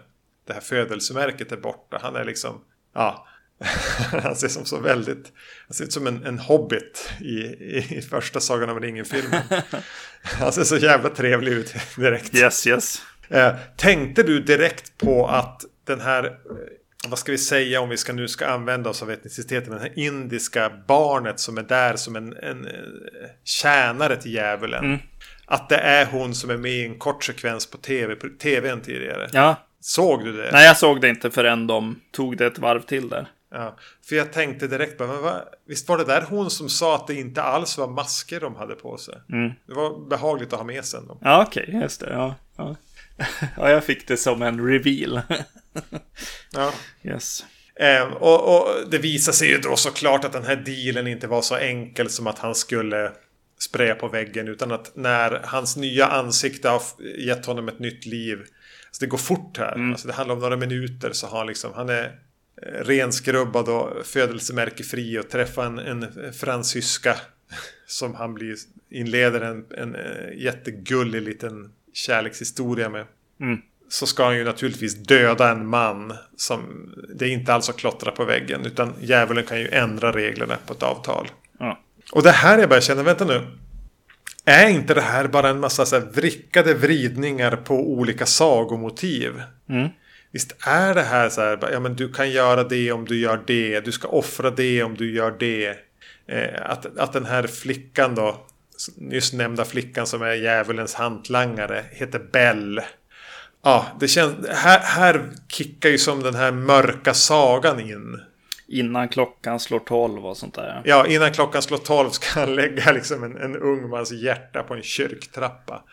[0.47, 1.99] det här födelsemärket är borta.
[2.01, 2.61] Han är liksom,
[2.93, 3.28] ja.
[4.23, 5.31] han ser som så väldigt,
[5.67, 9.41] han ser ut som en, en hobbit i, i, i första Sagan om ringen-filmen.
[10.23, 12.35] han ser så jävla trevlig ut direkt.
[12.35, 13.01] Yes, yes.
[13.29, 16.31] Eh, tänkte du direkt på att den här, eh,
[17.07, 19.93] vad ska vi säga om vi ska nu ska använda oss av etniciteten, den här
[19.95, 22.73] indiska barnet som är där som en, en, eh,
[23.43, 24.99] tjänare till djävulen.
[25.45, 28.81] Att det är hon som är med i en kort sekvens på tv, på tvn
[28.81, 29.29] tidigare.
[29.33, 30.49] Ja, Såg du det?
[30.51, 33.27] nej jag såg det inte förrän de tog det ett varv till där.
[33.55, 33.77] Ja,
[34.09, 37.13] för jag tänkte direkt men vad, visst var det där hon som sa att det
[37.13, 39.15] inte alls var masker de hade på sig?
[39.67, 41.17] Det var behagligt att ha med sig ändå.
[41.21, 42.09] Ja, okej, just det.
[42.13, 42.75] Ja, ja.
[43.57, 45.21] ja, jag fick det som en reveal.
[46.53, 46.73] Ja.
[47.03, 47.45] yes.
[47.79, 51.41] Eh, och, och det visar sig ju då såklart att den här dealen inte var
[51.41, 53.11] så enkel som att han skulle
[53.59, 54.47] spraya på väggen.
[54.47, 56.81] Utan att när hans nya ansikte har
[57.17, 58.39] gett honom ett nytt liv.
[58.91, 59.91] Så det går fort här.
[59.91, 62.11] Alltså det handlar om några minuter så har han liksom, han är
[62.61, 67.15] renskrubbad och födelsemärkefri och träffar en, en fransyska.
[67.87, 68.55] Som han blir,
[68.89, 73.05] inleder en, en, eh, jättegullig liten kärlekshistoria med
[73.89, 78.11] så ska han ju naturligtvis döda en man som det är inte alls att klottra
[78.11, 81.27] på väggen utan djävulen kan ju ändra reglerna på ett avtal.
[81.59, 81.79] Ja.
[82.11, 83.41] Och det här jag börjar känna, vänta nu.
[84.45, 89.41] Är inte det här bara en massa så här vrickade vridningar på olika sagomotiv?
[90.36, 93.43] Visst är det här så här, ja men du kan göra det om du gör
[93.47, 95.67] det, du ska offra det om du gör det.
[96.27, 98.45] Eh, att, att den här flickan då,
[98.97, 102.81] nyss nämnda flickan som är djävulens hantlangare, heter Bell.
[103.63, 108.19] Ja, det känns, här, här kickar ju som den här mörka sagan in.
[108.68, 110.82] Innan klockan slår tolv och sånt där.
[110.86, 114.74] Ja, innan klockan slår tolv ska han lägga liksom en, en ung mans hjärta på
[114.74, 115.84] en kyrktrappa.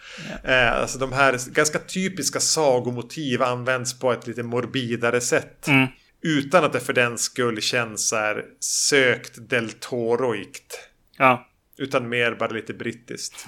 [0.45, 0.51] Ja.
[0.51, 5.69] Eh, alltså de här ganska typiska sagomotiv används på ett lite morbidare sätt.
[5.69, 5.87] Mm.
[6.23, 10.89] Utan att det för den skull känns så här sökt del Toroikt.
[11.19, 11.47] Ja.
[11.77, 13.47] Utan mer bara lite brittiskt.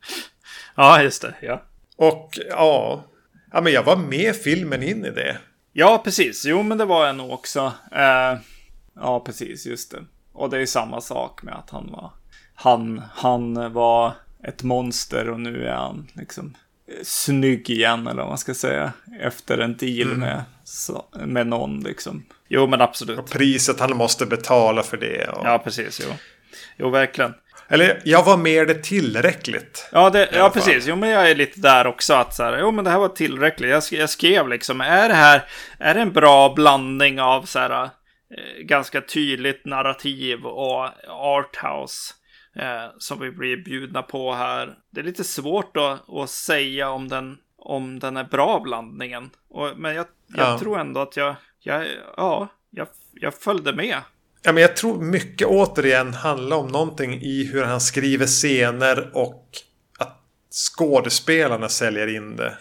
[0.76, 1.34] ja, just det.
[1.42, 1.62] Ja.
[1.96, 3.04] Och ja,
[3.52, 5.38] ja men jag var med filmen in i det.
[5.76, 6.44] Ja, precis.
[6.44, 7.72] Jo, men det var jag nog också.
[7.92, 8.38] Eh,
[8.94, 9.66] ja, precis.
[9.66, 10.04] Just det.
[10.32, 12.10] Och det är samma sak med att han var...
[12.54, 14.12] Han, han var
[14.42, 16.56] ett monster och nu är han liksom
[17.02, 18.92] snygg igen, eller vad man ska säga.
[19.20, 20.20] Efter en deal mm.
[20.20, 20.44] med,
[21.28, 22.24] med någon liksom.
[22.48, 23.18] Jo, men absolut.
[23.18, 25.28] Och priset han måste betala för det.
[25.28, 25.46] Och...
[25.46, 26.00] Ja, precis.
[26.04, 26.14] Jo.
[26.76, 27.34] jo, verkligen.
[27.68, 29.88] Eller jag var mer det tillräckligt.
[29.92, 30.86] Ja, det, ja precis.
[30.86, 32.14] Jo, men jag är lite där också.
[32.14, 33.70] Att så här, jo, men det här var tillräckligt.
[33.70, 35.44] Jag, jag skrev liksom, är det här
[35.78, 37.88] är det en bra blandning av så här, eh,
[38.58, 42.14] ganska tydligt narrativ och arthouse
[42.56, 44.74] eh, som vi blir bjudna på här.
[44.90, 49.30] Det är lite svårt att, att säga om den, om den är bra blandningen.
[49.48, 50.58] Och, men jag, jag ja.
[50.58, 51.86] tror ändå att jag, jag,
[52.16, 53.98] ja, jag, jag följde med.
[54.46, 59.48] Ja, men jag tror mycket återigen handlar om någonting i hur han skriver scener och
[59.98, 60.20] att
[60.50, 62.58] skådespelarna säljer in det.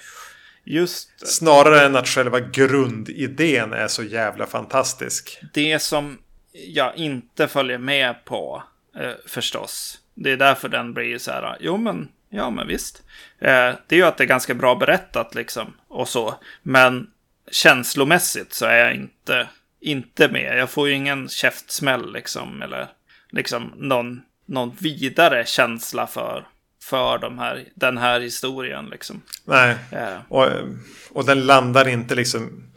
[0.64, 5.40] Just Snarare än att själva grundidén är så jävla fantastisk.
[5.54, 6.18] Det som
[6.52, 8.64] jag inte följer med på
[8.96, 10.00] eh, förstås.
[10.14, 11.58] Det är därför den blir så här.
[11.60, 13.04] Jo men, ja men visst.
[13.40, 15.74] Eh, det är ju att det är ganska bra berättat liksom.
[15.88, 16.36] Och så.
[16.62, 17.08] Men
[17.52, 19.48] känslomässigt så är jag inte
[19.84, 20.58] inte med.
[20.58, 22.62] Jag får ju ingen käftsmäll liksom.
[22.62, 22.88] Eller
[23.30, 26.48] liksom någon, någon vidare känsla för,
[26.84, 29.22] för de här, den här historien liksom.
[29.46, 30.18] Nej, ja.
[30.28, 30.48] och,
[31.12, 32.73] och den landar inte liksom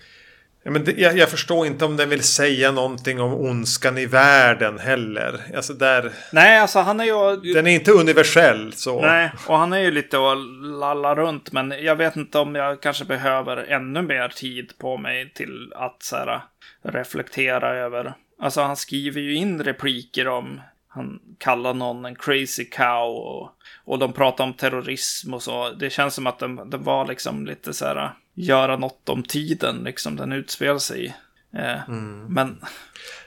[0.67, 4.07] Ja, men det, jag, jag, förstår inte om den vill säga någonting om ondskan i
[4.07, 5.41] världen heller.
[5.57, 6.13] Alltså där...
[6.33, 7.53] Nej, alltså han är ju...
[7.55, 9.01] Den är inte universell så.
[9.01, 10.37] Nej, och han är ju lite och
[10.79, 11.53] lallar runt.
[11.53, 16.03] Men jag vet inte om jag kanske behöver ännu mer tid på mig till att
[16.03, 16.41] så här,
[16.83, 18.15] reflektera över.
[18.41, 20.61] Alltså han skriver ju in repliker om
[20.97, 23.51] han kallar någon en crazy cow och,
[23.85, 25.71] och de pratar om terrorism och så.
[25.71, 29.77] Det känns som att det de var liksom lite så här göra något om tiden
[29.85, 31.15] liksom den utspelar sig i.
[31.59, 32.27] Eh, mm.
[32.29, 32.65] Men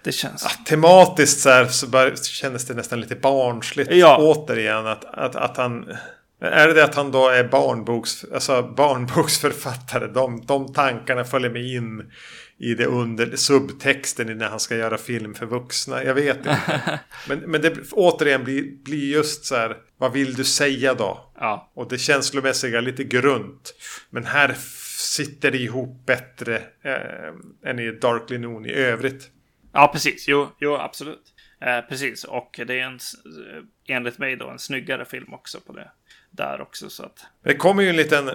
[0.03, 0.43] det känns...
[0.43, 4.17] Ja, tematiskt så, här, så bara, kändes det nästan lite barnsligt ja.
[4.20, 4.88] återigen.
[4.88, 5.97] Att, att, att han...
[6.41, 10.07] Är det det att han då är barnboks, alltså barnboksförfattare?
[10.07, 12.11] De, de tankarna följer med in
[12.60, 16.03] i det under subtexten när han ska göra film för vuxna.
[16.03, 16.99] Jag vet inte.
[17.28, 19.78] men, men det återigen blir, blir just så här.
[19.97, 21.32] Vad vill du säga då?
[21.39, 21.72] Ja.
[21.74, 23.74] Och det känslomässiga lite grunt.
[24.10, 24.55] Men här
[24.97, 29.30] sitter det ihop bättre eh, än i Darkly Noon i övrigt.
[29.74, 30.28] Ja, precis.
[30.28, 31.34] Jo, jo absolut.
[31.62, 35.74] Eh, precis, och det är en, eh, enligt mig då en snyggare film också på
[35.74, 35.91] det.
[36.32, 37.26] Där också så att.
[37.43, 38.30] Det kommer ju en liten,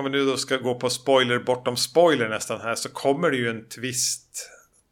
[0.00, 3.36] om vi nu då ska gå på spoiler bortom spoiler nästan här, så kommer det
[3.36, 4.50] ju en twist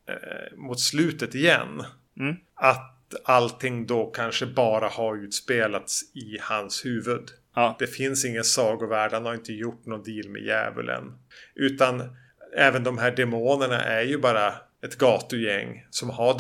[0.09, 1.85] eh, mot slutet igen.
[2.21, 2.37] Mm.
[2.55, 2.95] Att
[3.25, 7.29] allting då kanske bara har utspelats i hans huvud.
[7.55, 7.77] Ja.
[7.79, 11.19] Det finns ingen sagovärld, han har inte gjort någon deal med djävulen.
[11.55, 12.17] Utan
[12.57, 14.55] även de här demonerna är ju bara
[14.85, 16.37] ett gatugäng som har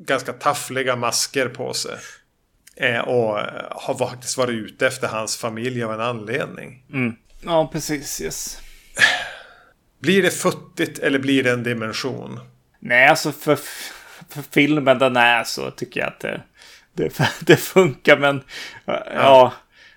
[0.00, 1.96] ganska taffliga masker på sig.
[2.76, 3.38] Eh, och
[3.70, 6.84] har faktiskt varit ute efter hans familj av en anledning.
[6.92, 7.16] Mm.
[7.44, 8.20] Ja, precis.
[8.20, 8.58] Yes.
[9.98, 12.40] Blir det futtigt eller blir det en dimension?
[12.80, 13.58] Nej, alltså för,
[14.28, 16.42] för filmen den är så tycker jag att det,
[16.94, 18.18] det, det funkar.
[18.18, 18.42] Men
[18.84, 19.52] ja, ja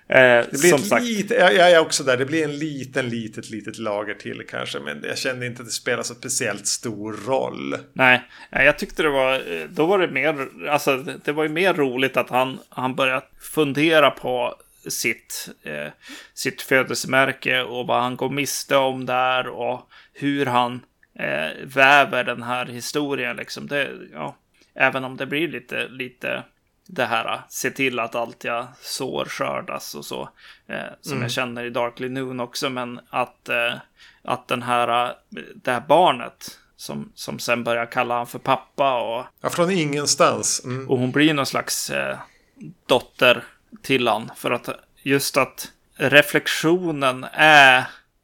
[0.09, 1.03] Eh, det blir som sagt.
[1.03, 2.17] Lite, jag, jag, är också där.
[2.17, 4.79] Det blir en liten, litet, litet lager till kanske.
[4.79, 7.75] Men jag kände inte att det spelar så speciellt stor roll.
[7.93, 8.21] Nej,
[8.51, 12.29] jag tyckte det var, då var det mer, alltså det var ju mer roligt att
[12.29, 14.55] han, han började fundera på
[14.89, 15.91] sitt, eh,
[16.33, 20.81] sitt födelsemärke och vad han går miste om där och hur han
[21.19, 23.67] eh, väver den här historien liksom.
[23.67, 24.35] Det, ja,
[24.75, 26.43] även om det blir lite, lite
[26.87, 30.29] det här, se till att allt jag sår skördas och så.
[30.67, 31.21] Eh, som mm.
[31.21, 33.73] jag känner i Darkly Noon också, men att, eh,
[34.21, 35.15] att den här,
[35.55, 39.25] det här barnet som, som sen börjar kalla han för pappa och...
[39.41, 40.61] Ja, från ingenstans.
[40.65, 40.89] Mm.
[40.89, 42.17] Och hon blir någon slags eh,
[42.85, 43.43] dotter
[43.81, 44.31] till han.
[44.35, 44.69] För att
[45.03, 47.83] just att reflektionen är...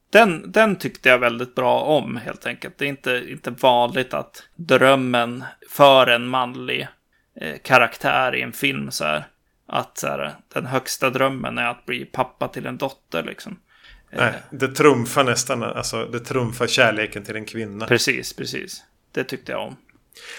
[0.10, 2.78] Den, den tyckte jag väldigt bra om helt enkelt.
[2.78, 6.88] Det är inte, inte vanligt att drömmen för en manlig
[7.36, 9.28] Eh, karaktär i en film så här.
[9.68, 13.60] Att så här, den högsta drömmen är att bli pappa till en dotter liksom.
[14.12, 17.86] Nej, eh, det trumfar nästan, alltså det trumfar kärleken till en kvinna.
[17.88, 18.84] Precis, precis.
[19.12, 19.76] Det tyckte jag om.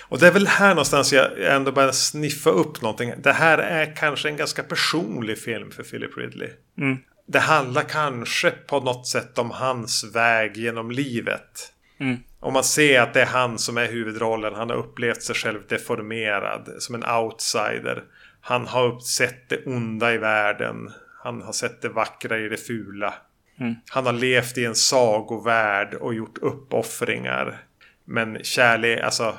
[0.03, 3.13] Och det är väl här någonstans jag ändå börjar sniffa upp någonting.
[3.19, 6.51] Det här är kanske en ganska personlig film för Philip Ridley.
[6.79, 6.99] Mm.
[7.27, 11.73] Det handlar kanske på något sätt om hans väg genom livet.
[12.01, 12.17] Mm.
[12.41, 14.55] Om man ser att det är han som är huvudrollen.
[14.55, 16.69] Han har upplevt sig själv deformerad.
[16.79, 18.05] Som en outsider.
[18.41, 20.93] Han har sett det onda i världen.
[21.23, 23.15] Han har sett det vackra i det fula.
[23.61, 23.75] Mm.
[23.91, 27.63] Han har levt i en sagovärld och gjort uppoffringar.
[28.05, 29.35] Men kärlek, alltså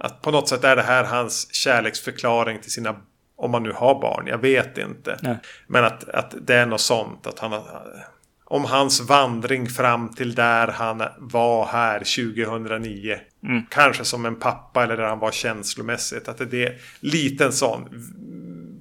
[0.00, 2.96] att på något sätt är det här hans kärleksförklaring till sina,
[3.36, 5.18] om man nu har barn, jag vet inte.
[5.22, 5.36] Nej.
[5.66, 7.52] Men att, att det är något sånt, att han
[8.44, 13.18] om hans vandring fram till där han var här 2009.
[13.44, 13.62] Mm.
[13.70, 16.28] Kanske som en pappa eller där han var känslomässigt.
[16.28, 17.88] Att det är liten sån,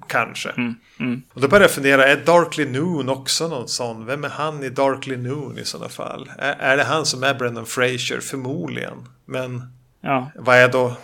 [0.07, 0.49] kanske.
[0.49, 0.75] Mm.
[0.99, 1.21] Mm.
[1.33, 4.05] Och då började jag fundera, är Darkly Noon också någon sån?
[4.05, 6.31] Vem är han i Darkly Noon i sådana fall?
[6.37, 8.19] Är, är det han som är Brendan Fraser?
[8.19, 9.07] Förmodligen.
[9.25, 9.61] Men
[10.01, 10.31] Ja.
[10.35, 10.95] vad är då...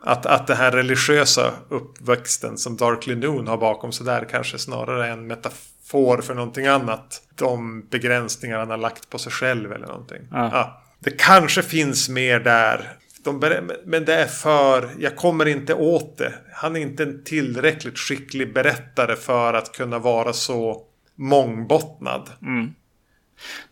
[0.00, 5.06] Att, att den här religiösa uppväxten som Darkly Noon har bakom sig där kanske snarare
[5.06, 7.22] är en metafor för någonting annat.
[7.34, 10.22] De begränsningar han har lagt på sig själv eller någonting.
[10.30, 10.82] Ja.
[10.98, 12.92] det kanske finns mer där.
[13.24, 14.90] De, men det är för...
[14.98, 16.32] Jag kommer inte åt det.
[16.52, 20.82] Han är inte en tillräckligt skicklig berättare för att kunna vara så
[21.14, 22.30] mångbottnad.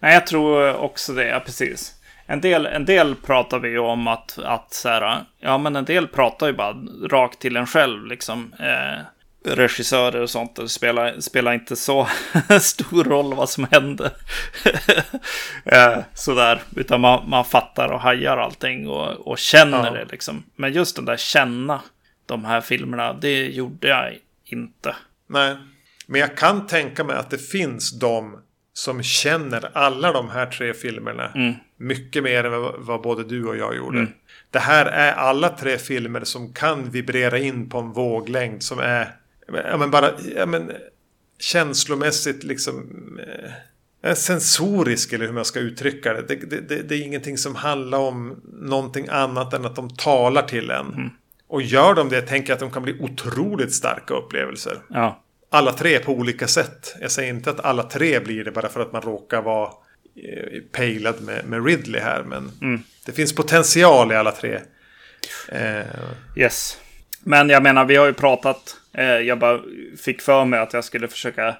[0.01, 1.96] Nej, jag tror också det, ja, precis.
[2.27, 5.85] En del, en del pratar vi ju om att, att så här, ja men en
[5.85, 6.77] del pratar ju bara
[7.11, 8.55] rakt till en själv liksom.
[8.59, 9.05] Eh,
[9.55, 12.09] regissörer och sånt, det spelar, spelar inte så
[12.61, 14.11] stor roll vad som händer.
[15.65, 19.91] eh, sådär, utan man, man fattar och hajar allting och, och känner Ja.
[19.91, 20.43] det liksom.
[20.57, 21.81] Men just den där känna
[22.27, 24.97] de här filmerna, det gjorde jag inte.
[25.29, 25.57] Nej.
[26.07, 28.39] Men jag kan tänka mig att det finns de
[28.77, 31.33] som känner alla de här tre filmerna.
[31.77, 34.07] Mycket mer än vad, vad både du och jag gjorde.
[34.51, 39.17] Det här är alla tre filmer som kan vibrera in på en våglängd som är
[39.47, 40.73] ja, men bara ja, men,
[41.39, 42.91] känslomässigt liksom
[44.03, 46.23] eh, sensorisk eller hur man ska uttrycka det.
[46.23, 46.95] Det, det, det.
[46.95, 51.11] är ingenting som handlar om någonting annat än att de talar till en.
[51.49, 54.79] Och gör de det tänker jag att de kan bli otroligt starka upplevelser.
[54.89, 55.23] Ja,
[55.57, 56.97] Alla tre på olika sätt.
[57.01, 59.71] Jag säger inte att alla tre blir det bara för att man råkar vara
[60.25, 62.23] eh, pejlad med, med Ridley här.
[62.23, 62.53] Men
[63.07, 64.61] det finns potential i alla tre.
[65.49, 65.87] Eh,
[66.37, 66.81] Yes.
[67.21, 68.77] Men jag menar, vi har ju pratat.
[68.93, 69.61] Eh, jag bara
[69.99, 71.57] fick för mig att jag skulle försöka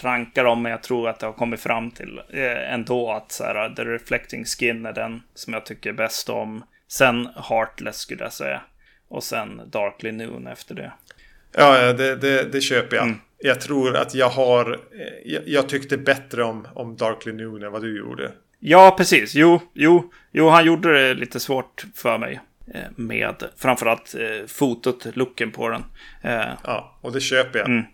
[0.00, 3.44] ranka dem, men jag tror att jag har kommit fram till eh, ändå att så
[3.44, 6.64] här, The Reflecting Skin är den som jag tycker bäst om.
[6.88, 8.60] Sen Heartless skulle jag säga.
[9.08, 10.92] Och sen Darkly Noon efter det.
[11.52, 13.14] Ja, det, det, det köper jag.
[13.38, 14.72] Jag tror att jag har...
[14.72, 18.32] eh, Jag, jag tyckte bättre om, om Darkly Noon än vad du gjorde.
[18.58, 19.34] Ja, precis.
[19.34, 22.40] Jo, jo, jo, han gjorde det lite svårt för mig.
[22.74, 25.84] eh, Med framförallt eh, fotot, looken på den.
[26.22, 27.68] Eh, Ja, och det köper jag.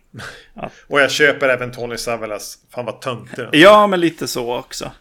[0.54, 0.70] Ja.
[0.86, 2.58] och jag köper även Tony Savalas.
[2.74, 4.92] Fan vad töntig ja, men lite så också.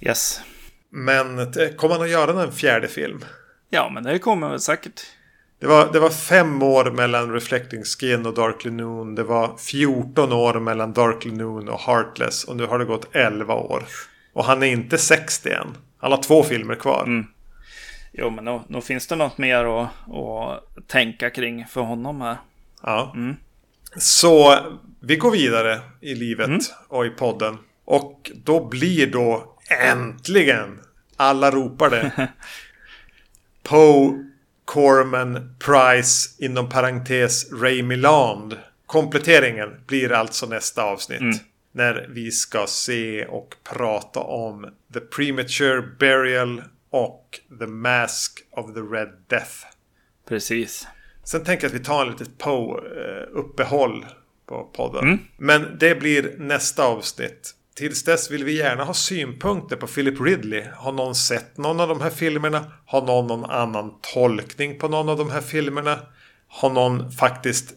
[0.00, 0.40] Yes.
[0.90, 3.24] Men kommer han att göra en fjärde film?
[3.70, 5.00] Ja, men det kommer väl säkert.
[5.62, 9.14] Det var, det var fem år mellan Reflecting Skin och Darkly Noon.
[9.14, 12.44] Det var 14 år mellan Darkly Noon och Heartless.
[12.44, 13.84] Och nu har det gått 11 år.
[14.32, 15.76] Och han är inte 60 än.
[15.98, 17.24] Han har två filmer kvar.
[18.12, 22.36] Jo, men nog, nog finns det något mer att, att tänka kring för honom här.
[22.82, 23.14] Ja.
[23.96, 24.58] Så
[25.00, 27.58] vi går vidare i livet och i podden.
[27.84, 30.80] Och då blir då äntligen,
[31.16, 32.28] alla ropar det.
[33.62, 34.31] Poe,
[34.64, 38.56] Corman, Price, inom parentes Ray Milland.
[38.86, 41.42] Kompletteringen blir alltså nästa avsnitt.
[41.72, 48.80] När vi ska se och prata om The Premature Burial och The Mask of the
[48.80, 49.54] Red Death.
[50.28, 50.86] Precis.
[51.24, 54.06] Sen tänker jag att vi tar en litet Poe-uppehåll
[54.46, 55.18] på podden.
[55.36, 57.54] Men det blir nästa avsnitt.
[57.74, 60.64] Tills dess vill vi gärna ha synpunkter på Philip Ridley.
[60.76, 62.64] Har någon sett någon av de här filmerna?
[62.86, 65.98] Har någon någon annan tolkning på någon av de här filmerna?
[66.48, 67.74] Har någon faktiskt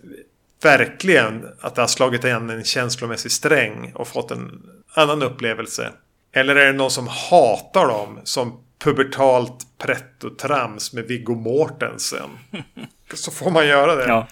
[0.64, 4.62] verkligen att det har slagit igen en känslomässig sträng och fått en
[4.94, 5.92] annan upplevelse?
[6.34, 12.30] Eller är det någon som hatar dem som pubertalt pretto-trams med Viggo Mortensen?
[13.14, 14.08] Så får man göra det.
[14.08, 14.28] Ja.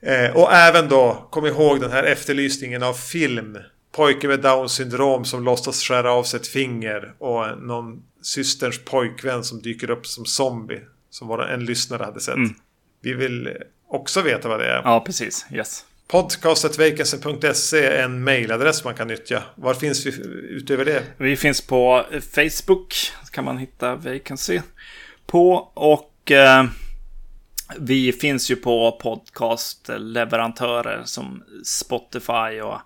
[0.00, 3.58] Eh, och även då, kom ihåg den här efterlysningen av film.
[3.98, 7.14] Pojke med Downs syndrom som låtsas skära av sig ett finger.
[7.18, 10.80] Och någon systerns pojkvän som dyker upp som zombie.
[11.10, 12.34] Som våra, en lyssnare hade sett.
[13.02, 13.56] Vi vill
[13.88, 14.82] också veta vad det är.
[14.84, 15.46] ja, precis.
[15.52, 15.84] Yes.
[16.08, 19.42] Podcastetvacancy.se är en mailadress man kan nyttja.
[19.54, 20.10] Var finns vi
[20.48, 21.02] utöver det?
[21.16, 22.04] Vi finns på
[22.34, 22.94] Facebook.
[23.32, 24.60] kan man hitta Vacancy
[25.26, 25.52] på.
[25.74, 26.64] Och eh,
[27.78, 32.80] vi finns ju på podcastleverantörer som Spotify och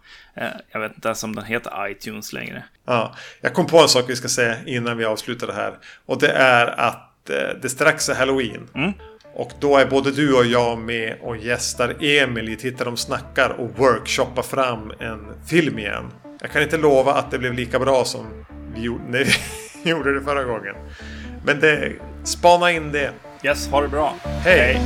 [0.72, 2.64] jag vet inte ens om den heter iTunes längre.
[2.84, 5.74] Ja, jag kom på en sak vi ska säga innan vi avslutar det här.
[6.06, 8.68] Och det är att eh, det strax är Halloween.
[8.74, 8.92] Mm.
[9.34, 13.50] Och då är både du och jag med och gästar Emil i Titta de snackar
[13.50, 16.10] och workshoppar fram en film igen.
[16.40, 18.44] Jag kan inte lova att det blev lika bra som
[18.74, 19.32] vi gjorde, när vi
[19.90, 20.74] gjorde det förra gången.
[21.44, 21.92] Men det,
[22.24, 23.12] spana in det.
[23.44, 24.14] Yes, ha det bra.
[24.22, 24.80] Hej.